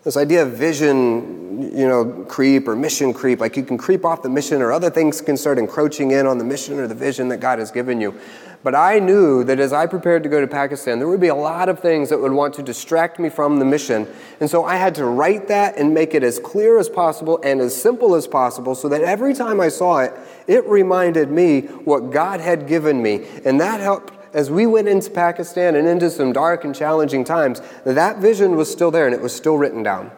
This 0.02 0.16
idea 0.16 0.42
of 0.42 0.54
vision, 0.54 1.76
you 1.76 1.86
know, 1.86 2.24
creep 2.28 2.66
or 2.66 2.74
mission 2.74 3.12
creep, 3.12 3.38
like 3.38 3.56
you 3.56 3.62
can 3.62 3.78
creep 3.78 4.04
off 4.04 4.22
the 4.22 4.28
mission 4.28 4.60
or 4.60 4.72
other 4.72 4.90
things 4.90 5.20
can 5.20 5.36
start 5.36 5.58
encroaching 5.58 6.10
in 6.10 6.26
on 6.26 6.38
the 6.38 6.44
mission 6.44 6.80
or 6.80 6.88
the 6.88 6.94
vision 6.94 7.28
that 7.28 7.38
God 7.38 7.60
has 7.60 7.70
given 7.70 8.00
you. 8.00 8.18
But 8.62 8.76
I 8.76 9.00
knew 9.00 9.42
that 9.44 9.58
as 9.58 9.72
I 9.72 9.86
prepared 9.86 10.22
to 10.22 10.28
go 10.28 10.40
to 10.40 10.46
Pakistan, 10.46 11.00
there 11.00 11.08
would 11.08 11.20
be 11.20 11.28
a 11.28 11.34
lot 11.34 11.68
of 11.68 11.80
things 11.80 12.10
that 12.10 12.20
would 12.20 12.32
want 12.32 12.54
to 12.54 12.62
distract 12.62 13.18
me 13.18 13.28
from 13.28 13.58
the 13.58 13.64
mission. 13.64 14.06
And 14.38 14.48
so 14.48 14.64
I 14.64 14.76
had 14.76 14.94
to 14.96 15.04
write 15.04 15.48
that 15.48 15.76
and 15.76 15.92
make 15.92 16.14
it 16.14 16.22
as 16.22 16.38
clear 16.38 16.78
as 16.78 16.88
possible 16.88 17.40
and 17.42 17.60
as 17.60 17.80
simple 17.80 18.14
as 18.14 18.28
possible 18.28 18.76
so 18.76 18.88
that 18.88 19.00
every 19.02 19.34
time 19.34 19.60
I 19.60 19.68
saw 19.68 19.98
it, 19.98 20.14
it 20.46 20.64
reminded 20.68 21.30
me 21.30 21.62
what 21.62 22.12
God 22.12 22.40
had 22.40 22.68
given 22.68 23.02
me. 23.02 23.26
And 23.44 23.60
that 23.60 23.80
helped 23.80 24.14
as 24.32 24.50
we 24.50 24.66
went 24.66 24.88
into 24.88 25.10
Pakistan 25.10 25.74
and 25.74 25.86
into 25.86 26.08
some 26.08 26.32
dark 26.32 26.64
and 26.64 26.74
challenging 26.74 27.24
times, 27.24 27.60
that 27.84 28.18
vision 28.18 28.56
was 28.56 28.70
still 28.70 28.90
there 28.90 29.06
and 29.06 29.14
it 29.14 29.20
was 29.20 29.34
still 29.34 29.58
written 29.58 29.82
down. 29.82 30.10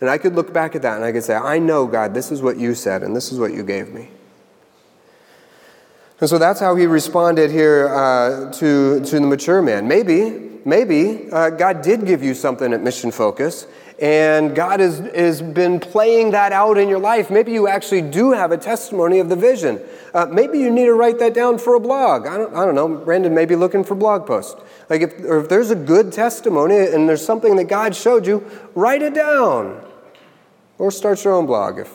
And 0.00 0.08
I 0.08 0.16
could 0.16 0.34
look 0.34 0.52
back 0.52 0.74
at 0.74 0.82
that 0.82 0.96
and 0.96 1.04
I 1.04 1.12
could 1.12 1.24
say, 1.24 1.34
I 1.34 1.58
know, 1.58 1.86
God, 1.86 2.14
this 2.14 2.30
is 2.30 2.40
what 2.40 2.56
you 2.56 2.74
said 2.74 3.02
and 3.02 3.14
this 3.14 3.30
is 3.30 3.38
what 3.38 3.52
you 3.52 3.62
gave 3.62 3.92
me. 3.92 4.10
And 6.20 6.28
so 6.28 6.36
that's 6.36 6.58
how 6.58 6.74
he 6.74 6.86
responded 6.86 7.50
here 7.50 7.88
uh, 7.94 8.50
to, 8.54 9.00
to 9.04 9.20
the 9.20 9.26
mature 9.26 9.62
man. 9.62 9.86
Maybe, 9.86 10.30
maybe 10.64 11.30
uh, 11.30 11.50
God 11.50 11.80
did 11.80 12.06
give 12.06 12.24
you 12.24 12.34
something 12.34 12.72
at 12.72 12.82
Mission 12.82 13.12
Focus, 13.12 13.68
and 14.00 14.54
God 14.54 14.80
has, 14.80 14.98
has 15.14 15.40
been 15.40 15.78
playing 15.78 16.32
that 16.32 16.50
out 16.50 16.76
in 16.76 16.88
your 16.88 16.98
life. 16.98 17.30
Maybe 17.30 17.52
you 17.52 17.68
actually 17.68 18.02
do 18.02 18.32
have 18.32 18.50
a 18.50 18.56
testimony 18.56 19.20
of 19.20 19.28
the 19.28 19.36
vision. 19.36 19.80
Uh, 20.12 20.26
maybe 20.26 20.58
you 20.58 20.70
need 20.70 20.86
to 20.86 20.94
write 20.94 21.20
that 21.20 21.34
down 21.34 21.56
for 21.56 21.74
a 21.74 21.80
blog. 21.80 22.26
I 22.26 22.36
don't, 22.36 22.52
I 22.52 22.64
don't 22.64 22.74
know. 22.74 22.88
Brandon 22.88 23.32
may 23.32 23.44
be 23.44 23.54
looking 23.54 23.84
for 23.84 23.94
blog 23.94 24.26
posts. 24.26 24.60
Like 24.90 25.02
if, 25.02 25.20
or 25.20 25.38
if 25.40 25.48
there's 25.48 25.70
a 25.70 25.76
good 25.76 26.12
testimony 26.12 26.78
and 26.78 27.08
there's 27.08 27.24
something 27.24 27.54
that 27.56 27.64
God 27.64 27.94
showed 27.94 28.26
you, 28.26 28.44
write 28.74 29.02
it 29.02 29.14
down. 29.14 29.84
Or 30.78 30.90
start 30.90 31.22
your 31.22 31.34
own 31.34 31.46
blog 31.46 31.78
if, 31.78 31.92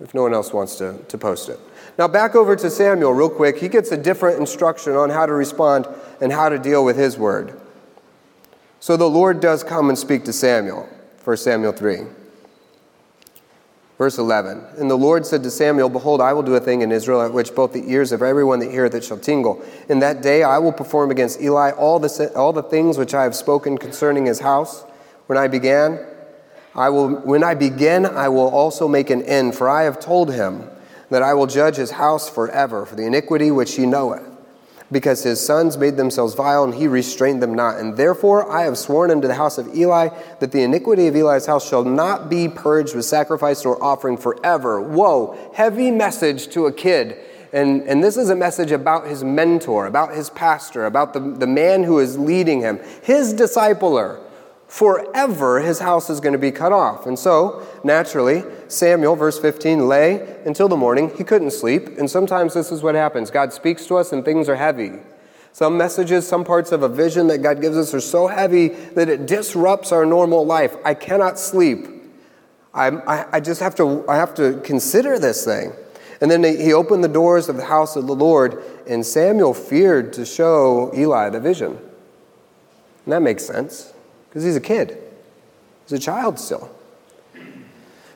if 0.00 0.14
no 0.14 0.22
one 0.22 0.34
else 0.34 0.52
wants 0.52 0.76
to, 0.76 0.98
to 1.08 1.18
post 1.18 1.48
it. 1.48 1.60
Now, 1.98 2.08
back 2.08 2.34
over 2.34 2.56
to 2.56 2.70
Samuel, 2.70 3.12
real 3.12 3.28
quick. 3.28 3.58
He 3.58 3.68
gets 3.68 3.92
a 3.92 3.96
different 3.96 4.40
instruction 4.40 4.94
on 4.94 5.10
how 5.10 5.26
to 5.26 5.32
respond 5.32 5.86
and 6.20 6.32
how 6.32 6.48
to 6.48 6.58
deal 6.58 6.84
with 6.84 6.96
his 6.96 7.18
word. 7.18 7.58
So 8.80 8.96
the 8.96 9.08
Lord 9.08 9.40
does 9.40 9.62
come 9.62 9.88
and 9.90 9.98
speak 9.98 10.24
to 10.24 10.32
Samuel, 10.32 10.88
1 11.24 11.36
Samuel 11.36 11.72
3. 11.72 12.00
Verse 13.98 14.18
11 14.18 14.64
And 14.78 14.90
the 14.90 14.98
Lord 14.98 15.24
said 15.24 15.44
to 15.44 15.50
Samuel, 15.50 15.88
Behold, 15.88 16.20
I 16.20 16.32
will 16.32 16.42
do 16.42 16.56
a 16.56 16.60
thing 16.60 16.80
in 16.80 16.90
Israel 16.90 17.22
at 17.22 17.32
which 17.32 17.54
both 17.54 17.72
the 17.72 17.88
ears 17.88 18.10
of 18.10 18.20
everyone 18.20 18.58
that 18.58 18.72
heareth 18.72 18.94
it 18.96 19.04
shall 19.04 19.18
tingle. 19.18 19.62
In 19.88 20.00
that 20.00 20.22
day 20.22 20.42
I 20.42 20.58
will 20.58 20.72
perform 20.72 21.12
against 21.12 21.40
Eli 21.40 21.70
all 21.70 22.00
the, 22.00 22.32
all 22.34 22.52
the 22.52 22.64
things 22.64 22.98
which 22.98 23.14
I 23.14 23.22
have 23.22 23.36
spoken 23.36 23.78
concerning 23.78 24.26
his 24.26 24.40
house. 24.40 24.82
When 25.26 25.38
I 25.38 25.46
began, 25.46 26.04
I 26.74 26.88
will, 26.88 27.10
when 27.20 27.44
I 27.44 27.54
begin, 27.54 28.04
I 28.04 28.28
will 28.28 28.48
also 28.48 28.88
make 28.88 29.10
an 29.10 29.22
end, 29.22 29.54
for 29.54 29.68
I 29.68 29.84
have 29.84 30.00
told 30.00 30.32
him 30.32 30.68
that 31.12 31.22
I 31.22 31.34
will 31.34 31.46
judge 31.46 31.76
his 31.76 31.92
house 31.92 32.28
forever 32.28 32.84
for 32.86 32.96
the 32.96 33.06
iniquity 33.06 33.50
which 33.50 33.74
he 33.74 33.86
knoweth. 33.86 34.22
Because 34.90 35.22
his 35.22 35.40
sons 35.40 35.78
made 35.78 35.96
themselves 35.96 36.34
vile, 36.34 36.64
and 36.64 36.74
he 36.74 36.86
restrained 36.86 37.42
them 37.42 37.54
not. 37.54 37.78
And 37.78 37.96
therefore 37.96 38.50
I 38.50 38.64
have 38.64 38.76
sworn 38.76 39.10
unto 39.10 39.26
the 39.26 39.34
house 39.34 39.56
of 39.56 39.74
Eli 39.74 40.08
that 40.40 40.52
the 40.52 40.62
iniquity 40.62 41.06
of 41.06 41.16
Eli's 41.16 41.46
house 41.46 41.66
shall 41.66 41.84
not 41.84 42.28
be 42.28 42.48
purged 42.48 42.94
with 42.94 43.06
sacrifice 43.06 43.64
nor 43.64 43.82
offering 43.82 44.18
forever. 44.18 44.82
Whoa, 44.82 45.50
heavy 45.54 45.90
message 45.90 46.48
to 46.48 46.66
a 46.66 46.72
kid. 46.72 47.18
And, 47.54 47.82
and 47.82 48.02
this 48.02 48.16
is 48.16 48.30
a 48.30 48.36
message 48.36 48.70
about 48.70 49.06
his 49.06 49.22
mentor, 49.22 49.86
about 49.86 50.14
his 50.14 50.30
pastor, 50.30 50.86
about 50.86 51.12
the, 51.12 51.20
the 51.20 51.46
man 51.46 51.84
who 51.84 51.98
is 51.98 52.18
leading 52.18 52.60
him, 52.60 52.80
his 53.02 53.34
discipler 53.34 54.21
forever 54.72 55.60
his 55.60 55.80
house 55.80 56.08
is 56.08 56.18
going 56.18 56.32
to 56.32 56.38
be 56.38 56.50
cut 56.50 56.72
off. 56.72 57.04
And 57.04 57.18
so, 57.18 57.62
naturally, 57.84 58.42
Samuel, 58.68 59.16
verse 59.16 59.38
15, 59.38 59.86
lay 59.86 60.40
until 60.46 60.66
the 60.66 60.78
morning. 60.78 61.12
He 61.14 61.24
couldn't 61.24 61.50
sleep. 61.50 61.98
And 61.98 62.10
sometimes 62.10 62.54
this 62.54 62.72
is 62.72 62.82
what 62.82 62.94
happens 62.94 63.30
God 63.30 63.52
speaks 63.52 63.84
to 63.88 63.96
us 63.96 64.12
and 64.12 64.24
things 64.24 64.48
are 64.48 64.56
heavy. 64.56 64.92
Some 65.52 65.76
messages, 65.76 66.26
some 66.26 66.42
parts 66.42 66.72
of 66.72 66.82
a 66.82 66.88
vision 66.88 67.26
that 67.26 67.42
God 67.42 67.60
gives 67.60 67.76
us 67.76 67.92
are 67.92 68.00
so 68.00 68.28
heavy 68.28 68.68
that 68.68 69.10
it 69.10 69.26
disrupts 69.26 69.92
our 69.92 70.06
normal 70.06 70.46
life. 70.46 70.74
I 70.86 70.94
cannot 70.94 71.38
sleep. 71.38 71.86
I, 72.72 72.86
I, 72.88 73.26
I 73.32 73.40
just 73.40 73.60
have 73.60 73.74
to, 73.74 74.08
I 74.08 74.16
have 74.16 74.32
to 74.36 74.58
consider 74.64 75.18
this 75.18 75.44
thing. 75.44 75.74
And 76.22 76.30
then 76.30 76.42
he 76.44 76.72
opened 76.72 77.04
the 77.04 77.08
doors 77.08 77.50
of 77.50 77.58
the 77.58 77.66
house 77.66 77.94
of 77.94 78.06
the 78.06 78.14
Lord, 78.14 78.62
and 78.88 79.04
Samuel 79.04 79.52
feared 79.52 80.14
to 80.14 80.24
show 80.24 80.90
Eli 80.96 81.28
the 81.28 81.40
vision. 81.40 81.72
And 83.04 83.12
that 83.12 83.20
makes 83.20 83.44
sense 83.44 83.91
because 84.32 84.44
he's 84.44 84.56
a 84.56 84.62
kid, 84.62 84.96
he's 85.84 85.92
a 85.92 85.98
child 85.98 86.38
still. 86.38 86.70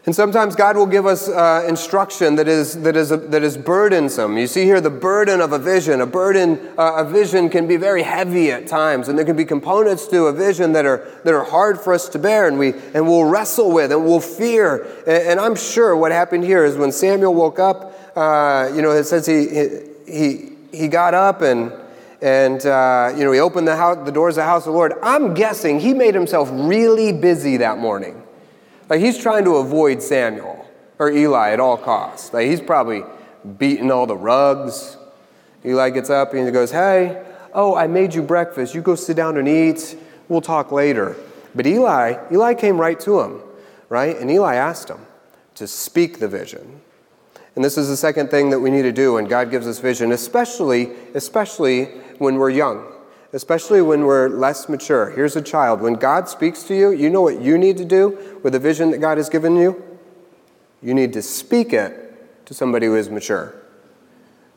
And 0.07 0.14
sometimes 0.14 0.57
God 0.57 0.79
will 0.79 0.87
give 0.87 1.05
us 1.05 1.29
uh, 1.29 1.66
instruction 1.68 2.37
that 2.37 2.48
is, 2.48 2.81
that, 2.83 2.96
is, 2.96 3.11
that 3.11 3.42
is 3.42 3.59
burdensome. 3.59 4.38
You 4.38 4.46
see 4.46 4.62
here 4.62 4.81
the 4.81 4.88
burden 4.88 5.42
of 5.42 5.52
a 5.52 5.59
vision. 5.59 6.00
A 6.00 6.07
burden, 6.07 6.59
uh, 6.79 7.05
a 7.05 7.05
vision 7.05 7.50
can 7.50 7.66
be 7.66 7.76
very 7.76 8.05
heavy 8.05 8.52
at 8.52 8.66
times, 8.66 9.09
and 9.09 9.18
there 9.18 9.26
can 9.26 9.37
be 9.37 9.44
components 9.44 10.07
to 10.07 10.26
a 10.26 10.33
vision 10.33 10.72
that 10.72 10.87
are, 10.87 11.05
that 11.24 11.35
are 11.35 11.42
hard 11.42 11.79
for 11.81 11.92
us 11.92 12.09
to 12.11 12.18
bear, 12.18 12.46
and, 12.46 12.57
we, 12.57 12.72
and 12.94 13.07
we'll 13.07 13.24
wrestle 13.24 13.72
with, 13.72 13.92
and 13.92 14.05
we'll 14.05 14.20
fear. 14.20 14.87
And, 15.09 15.29
and 15.29 15.40
I'm 15.40 15.55
sure 15.55 15.94
what 15.94 16.12
happened 16.12 16.44
here 16.44 16.64
is 16.64 16.76
when 16.76 16.92
Samuel 16.92 17.35
woke 17.35 17.59
up, 17.59 17.92
uh, 18.16 18.70
you 18.72 18.81
know, 18.81 18.92
it 18.92 19.05
says 19.05 19.26
he, 19.26 19.90
he, 20.11 20.52
he 20.72 20.88
got 20.88 21.12
up 21.12 21.42
and 21.42 21.72
and 22.27 22.67
uh, 22.67 23.12
you 23.17 23.23
know 23.23 23.31
he 23.31 23.39
opened 23.39 23.69
the, 23.69 23.77
house, 23.77 24.05
the 24.05 24.11
doors 24.11 24.37
of 24.37 24.43
the 24.43 24.47
house 24.47 24.67
of 24.67 24.73
the 24.73 24.77
lord. 24.77 24.95
I'm 25.01 25.33
guessing 25.33 25.79
he 25.79 25.95
made 25.95 26.12
himself 26.12 26.49
really 26.53 27.12
busy 27.12 27.59
that 27.59 27.79
morning. 27.79 28.21
Like 28.89 29.01
he's 29.01 29.17
trying 29.17 29.45
to 29.45 29.57
avoid 29.57 30.03
samuel 30.03 30.69
or 30.99 31.09
eli 31.09 31.53
at 31.53 31.61
all 31.61 31.77
costs. 31.77 32.33
Like 32.33 32.49
he's 32.49 32.61
probably 32.61 33.05
beating 33.59 33.93
all 33.93 34.07
the 34.07 34.17
rugs. 34.17 34.97
Eli 35.65 35.91
gets 35.91 36.11
up 36.11 36.35
and 36.35 36.45
he 36.45 36.51
goes 36.51 36.73
hey 36.73 37.25
oh 37.55 37.77
i 37.77 37.87
made 37.87 38.12
you 38.12 38.23
breakfast. 38.23 38.75
You 38.75 38.83
go 38.83 38.97
sit 38.97 39.17
down 39.17 39.37
and 39.37 39.47
eat. 39.47 39.97
We'll 40.29 40.41
talk 40.41 40.73
later. 40.73 41.15
But 41.55 41.65
eli 41.65 42.17
eli 42.33 42.55
came 42.55 42.77
right 42.81 42.99
to 43.01 43.21
him 43.21 43.41
right? 43.89 44.19
And 44.19 44.29
eli 44.33 44.57
asked 44.57 44.91
him 44.91 45.07
to 45.55 45.69
speak 45.69 46.19
the 46.19 46.27
vision 46.27 46.81
and 47.57 47.64
this 47.64 47.79
is 47.79 47.88
the 47.88 47.97
second 47.97 48.31
thing 48.31 48.51
that 48.51 48.61
we 48.61 48.71
need 48.71 48.83
to 48.83 48.92
do 48.92 49.14
when 49.14 49.25
God 49.25 49.51
gives 49.51 49.66
us 49.66 49.79
vision, 49.79 50.12
especially, 50.12 50.90
especially 51.14 51.87
when 52.19 52.37
we're 52.37 52.51
young, 52.51 52.87
especially 53.33 53.81
when 53.81 54.05
we're 54.05 54.29
less 54.29 54.69
mature. 54.69 55.11
Here's 55.11 55.37
a 55.37 55.42
child. 55.42 55.81
When 55.81 55.95
God 55.95 56.29
speaks 56.29 56.62
to 56.64 56.75
you, 56.75 56.92
you 56.92 57.09
know 57.09 57.23
what 57.23 57.40
you 57.40 57.57
need 57.57 57.79
to 57.79 57.85
do 57.87 58.38
with 58.42 58.53
the 58.53 58.59
vision 58.59 58.90
that 58.90 58.99
God 58.99 59.16
has 59.16 59.31
given 59.31 59.57
you? 59.57 59.83
You 60.83 60.92
need 60.92 61.14
to 61.14 61.23
speak 61.23 61.73
it 61.73 62.45
to 62.45 62.53
somebody 62.53 62.87
who 62.87 62.95
is 62.95 63.09
mature. 63.09 63.55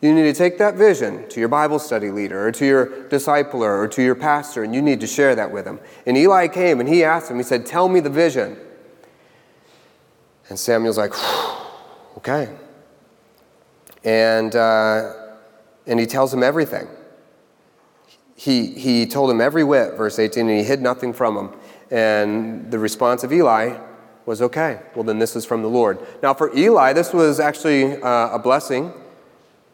You 0.01 0.13
need 0.13 0.23
to 0.23 0.33
take 0.33 0.57
that 0.57 0.75
vision 0.75 1.27
to 1.29 1.39
your 1.39 1.49
Bible 1.49 1.79
study 1.79 2.12
leader 2.12 2.47
or 2.47 2.51
to 2.51 2.65
your 2.65 2.85
discipler 3.07 3.79
or 3.79 3.88
to 3.88 4.03
your 4.03 4.15
pastor, 4.15 4.63
and 4.63 4.75
you 4.75 4.81
need 4.81 4.99
to 4.99 5.07
share 5.07 5.35
that 5.35 5.51
with 5.51 5.65
him. 5.65 5.79
And 6.05 6.17
Eli 6.17 6.49
came 6.49 6.81
and 6.81 6.88
he 6.88 7.05
asked 7.05 7.31
him, 7.31 7.38
he 7.38 7.43
said, 7.43 7.65
Tell 7.65 7.88
me 7.88 8.01
the 8.01 8.09
vision. 8.09 8.57
And 10.49 10.59
Samuel's 10.59 10.97
like, 10.97 11.13
Okay. 12.17 12.49
And, 14.03 14.55
uh, 14.55 15.13
and 15.85 15.99
he 15.99 16.05
tells 16.05 16.33
him 16.33 16.43
everything. 16.43 16.88
He, 18.35 18.67
he 18.67 19.05
told 19.05 19.29
him 19.29 19.41
every 19.41 19.65
whit, 19.65 19.95
verse 19.97 20.17
18, 20.17 20.47
and 20.47 20.57
he 20.59 20.63
hid 20.63 20.81
nothing 20.81 21.12
from 21.12 21.35
him. 21.35 21.59
And 21.91 22.71
the 22.71 22.79
response 22.79 23.23
of 23.23 23.33
Eli 23.33 23.77
was, 24.25 24.41
okay, 24.41 24.79
well, 24.95 25.03
then 25.03 25.19
this 25.19 25.35
is 25.35 25.43
from 25.43 25.62
the 25.62 25.67
Lord. 25.67 25.99
Now, 26.21 26.33
for 26.33 26.55
Eli, 26.55 26.93
this 26.93 27.12
was 27.12 27.39
actually 27.39 28.01
uh, 28.01 28.35
a 28.35 28.39
blessing, 28.39 28.93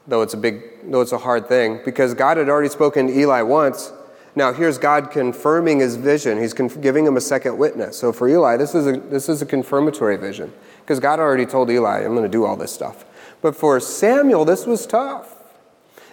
though 0.08 0.22
it's 0.22 0.34
a 0.34 0.38
big, 0.38 0.90
though 0.90 1.02
it's 1.02 1.12
a 1.12 1.18
hard 1.18 1.48
thing, 1.48 1.82
because 1.86 2.14
God 2.14 2.38
had 2.38 2.50
already 2.50 2.70
spoken 2.70 3.08
to 3.08 3.20
Eli 3.20 3.42
once. 3.42 3.92
Now, 4.36 4.52
here's 4.52 4.78
God 4.78 5.12
confirming 5.12 5.80
his 5.80 5.96
vision. 5.96 6.40
He's 6.40 6.54
conf- 6.54 6.82
giving 6.82 7.06
him 7.06 7.18
a 7.18 7.22
second 7.22 7.58
witness. 7.58 7.98
So 7.98 8.12
for 8.12 8.28
Eli, 8.28 8.58
this 8.58 8.74
is 8.74 8.88
a, 8.88 8.94
this 8.94 9.30
is 9.30 9.42
a 9.42 9.46
confirmatory 9.46 10.18
vision, 10.18 10.54
because 10.82 11.00
God 11.00 11.20
already 11.20 11.46
told 11.46 11.70
Eli, 11.70 12.04
I'm 12.04 12.16
going 12.16 12.24
to 12.24 12.30
do 12.30 12.46
all 12.46 12.56
this 12.56 12.72
stuff. 12.72 13.06
But 13.46 13.56
for 13.56 13.80
Samuel, 13.80 14.44
this 14.44 14.66
was 14.66 14.88
tough. 14.88 15.32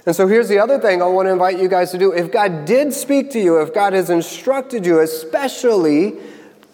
And 0.05 0.15
so 0.15 0.29
here's 0.29 0.51
the 0.51 0.59
other 0.59 0.79
thing 0.79 1.01
I 1.01 1.07
want 1.07 1.29
to 1.29 1.33
invite 1.33 1.59
you 1.59 1.67
guys 1.67 1.91
to 1.93 1.97
do. 1.97 2.13
If 2.13 2.31
God 2.31 2.67
did 2.67 2.93
speak 2.93 3.31
to 3.31 3.41
you, 3.41 3.59
if 3.63 3.73
God 3.73 3.95
has 3.95 4.11
instructed 4.11 4.85
you, 4.85 5.01
especially 5.01 6.19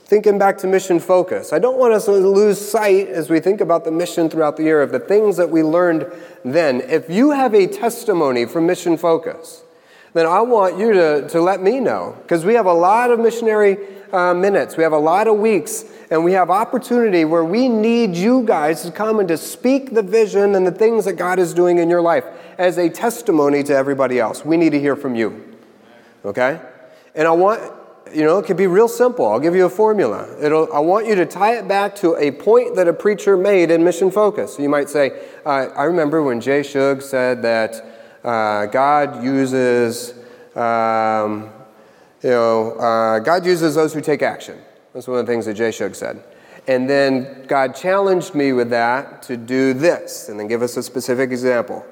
thinking 0.06 0.36
back 0.36 0.58
to 0.58 0.66
mission 0.66 0.98
focus, 0.98 1.52
I 1.52 1.60
don't 1.60 1.78
want 1.78 1.94
us 1.94 2.06
to 2.06 2.10
lose 2.10 2.58
sight 2.58 3.06
as 3.06 3.30
we 3.30 3.38
think 3.38 3.60
about 3.60 3.84
the 3.84 3.92
mission 3.92 4.28
throughout 4.28 4.56
the 4.56 4.64
year 4.64 4.82
of 4.82 4.90
the 4.90 4.98
things 4.98 5.36
that 5.36 5.48
we 5.48 5.62
learned 5.62 6.10
then. 6.44 6.80
If 6.80 7.08
you 7.08 7.30
have 7.30 7.54
a 7.54 7.68
testimony 7.68 8.44
from 8.44 8.66
mission 8.66 8.96
focus, 8.96 9.62
then 10.14 10.26
I 10.26 10.40
want 10.40 10.78
you 10.78 10.92
to, 10.92 11.28
to 11.28 11.40
let 11.40 11.60
me 11.60 11.80
know 11.80 12.16
because 12.22 12.44
we 12.44 12.54
have 12.54 12.66
a 12.66 12.72
lot 12.72 13.10
of 13.10 13.20
missionary 13.20 13.78
uh, 14.12 14.34
minutes, 14.34 14.76
we 14.76 14.82
have 14.82 14.92
a 14.92 14.98
lot 14.98 15.28
of 15.28 15.36
weeks 15.36 15.84
and 16.10 16.24
we 16.24 16.32
have 16.32 16.50
opportunity 16.50 17.24
where 17.24 17.44
we 17.44 17.68
need 17.68 18.16
you 18.16 18.42
guys 18.42 18.82
to 18.82 18.90
come 18.90 19.18
and 19.18 19.28
to 19.28 19.36
speak 19.36 19.92
the 19.92 20.02
vision 20.02 20.54
and 20.54 20.66
the 20.66 20.72
things 20.72 21.04
that 21.04 21.14
God 21.14 21.38
is 21.38 21.52
doing 21.52 21.78
in 21.78 21.90
your 21.90 22.00
life 22.00 22.24
as 22.56 22.78
a 22.78 22.88
testimony 22.88 23.62
to 23.64 23.74
everybody 23.74 24.18
else. 24.18 24.44
We 24.44 24.56
need 24.56 24.70
to 24.70 24.80
hear 24.80 24.96
from 24.96 25.14
you. 25.14 25.56
Okay? 26.24 26.60
And 27.14 27.28
I 27.28 27.32
want, 27.32 27.60
you 28.14 28.24
know, 28.24 28.38
it 28.38 28.46
could 28.46 28.56
be 28.56 28.66
real 28.66 28.88
simple. 28.88 29.26
I'll 29.26 29.40
give 29.40 29.54
you 29.54 29.66
a 29.66 29.70
formula. 29.70 30.26
It'll, 30.40 30.72
I 30.72 30.78
want 30.78 31.06
you 31.06 31.14
to 31.16 31.26
tie 31.26 31.58
it 31.58 31.68
back 31.68 31.94
to 31.96 32.16
a 32.16 32.30
point 32.30 32.76
that 32.76 32.88
a 32.88 32.92
preacher 32.92 33.36
made 33.36 33.70
in 33.70 33.84
Mission 33.84 34.10
Focus. 34.10 34.58
You 34.58 34.68
might 34.68 34.88
say, 34.88 35.26
uh, 35.44 35.68
I 35.76 35.84
remember 35.84 36.22
when 36.22 36.40
Jay 36.40 36.62
Shug 36.62 37.02
said 37.02 37.42
that 37.42 37.97
uh, 38.24 38.66
God 38.66 39.22
uses, 39.22 40.12
um, 40.56 41.50
you 42.22 42.30
know, 42.30 42.72
uh, 42.72 43.18
God 43.20 43.46
uses 43.46 43.74
those 43.74 43.94
who 43.94 44.00
take 44.00 44.22
action. 44.22 44.58
That's 44.92 45.06
one 45.06 45.18
of 45.18 45.26
the 45.26 45.32
things 45.32 45.46
that 45.46 45.54
Jay 45.54 45.70
Shug 45.70 45.94
said. 45.94 46.22
And 46.66 46.88
then 46.88 47.46
God 47.46 47.74
challenged 47.74 48.34
me 48.34 48.52
with 48.52 48.70
that 48.70 49.22
to 49.22 49.36
do 49.36 49.72
this, 49.72 50.28
and 50.28 50.38
then 50.38 50.48
give 50.48 50.62
us 50.62 50.76
a 50.76 50.82
specific 50.82 51.30
example 51.30 51.84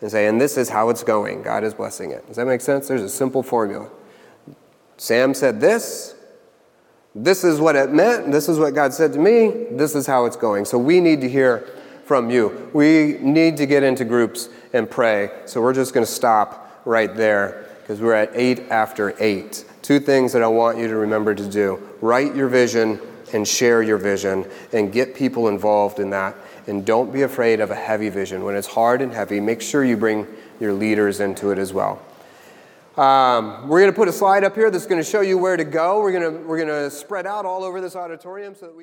and 0.00 0.10
say, 0.10 0.26
and 0.26 0.40
this 0.40 0.56
is 0.56 0.68
how 0.68 0.90
it's 0.90 1.02
going. 1.02 1.42
God 1.42 1.64
is 1.64 1.74
blessing 1.74 2.10
it. 2.10 2.26
Does 2.26 2.36
that 2.36 2.46
make 2.46 2.60
sense? 2.60 2.88
There's 2.88 3.02
a 3.02 3.08
simple 3.08 3.42
formula. 3.42 3.88
Sam 4.96 5.34
said 5.34 5.60
this. 5.60 6.14
This 7.14 7.44
is 7.44 7.60
what 7.60 7.76
it 7.76 7.92
meant. 7.92 8.30
This 8.30 8.48
is 8.48 8.58
what 8.58 8.74
God 8.74 8.92
said 8.92 9.12
to 9.14 9.18
me. 9.18 9.66
This 9.70 9.94
is 9.94 10.06
how 10.06 10.26
it's 10.26 10.36
going. 10.36 10.66
So 10.66 10.76
we 10.76 11.00
need 11.00 11.20
to 11.22 11.28
hear 11.28 11.66
from 12.04 12.30
you. 12.30 12.70
We 12.74 13.18
need 13.20 13.56
to 13.56 13.66
get 13.66 13.82
into 13.82 14.04
groups 14.04 14.48
and 14.76 14.88
pray. 14.88 15.30
So 15.46 15.60
we're 15.60 15.74
just 15.74 15.94
going 15.94 16.06
to 16.06 16.12
stop 16.12 16.80
right 16.84 17.14
there 17.14 17.66
because 17.80 18.00
we're 18.00 18.14
at 18.14 18.30
eight 18.34 18.70
after 18.70 19.14
eight. 19.18 19.64
Two 19.82 19.98
things 19.98 20.32
that 20.32 20.42
I 20.42 20.48
want 20.48 20.78
you 20.78 20.88
to 20.88 20.96
remember 20.96 21.34
to 21.34 21.48
do 21.48 21.80
write 22.00 22.34
your 22.36 22.48
vision 22.48 23.00
and 23.32 23.46
share 23.46 23.82
your 23.82 23.98
vision 23.98 24.48
and 24.72 24.92
get 24.92 25.14
people 25.14 25.48
involved 25.48 25.98
in 25.98 26.10
that. 26.10 26.36
And 26.66 26.84
don't 26.84 27.12
be 27.12 27.22
afraid 27.22 27.60
of 27.60 27.70
a 27.70 27.74
heavy 27.74 28.08
vision. 28.08 28.44
When 28.44 28.56
it's 28.56 28.66
hard 28.66 29.02
and 29.02 29.12
heavy, 29.12 29.40
make 29.40 29.62
sure 29.62 29.84
you 29.84 29.96
bring 29.96 30.26
your 30.60 30.72
leaders 30.72 31.20
into 31.20 31.50
it 31.50 31.58
as 31.58 31.72
well. 31.72 32.02
Um, 32.96 33.68
we're 33.68 33.80
going 33.80 33.92
to 33.92 33.96
put 33.96 34.08
a 34.08 34.12
slide 34.12 34.42
up 34.42 34.54
here 34.54 34.70
that's 34.70 34.86
going 34.86 35.02
to 35.02 35.08
show 35.08 35.20
you 35.20 35.36
where 35.36 35.56
to 35.56 35.64
go. 35.64 36.00
We're 36.00 36.12
going 36.12 36.32
to, 36.32 36.46
we're 36.46 36.56
going 36.56 36.68
to 36.68 36.90
spread 36.90 37.26
out 37.26 37.44
all 37.44 37.62
over 37.62 37.80
this 37.80 37.94
auditorium 37.94 38.54
so 38.54 38.66
that 38.66 38.72
we 38.72 38.74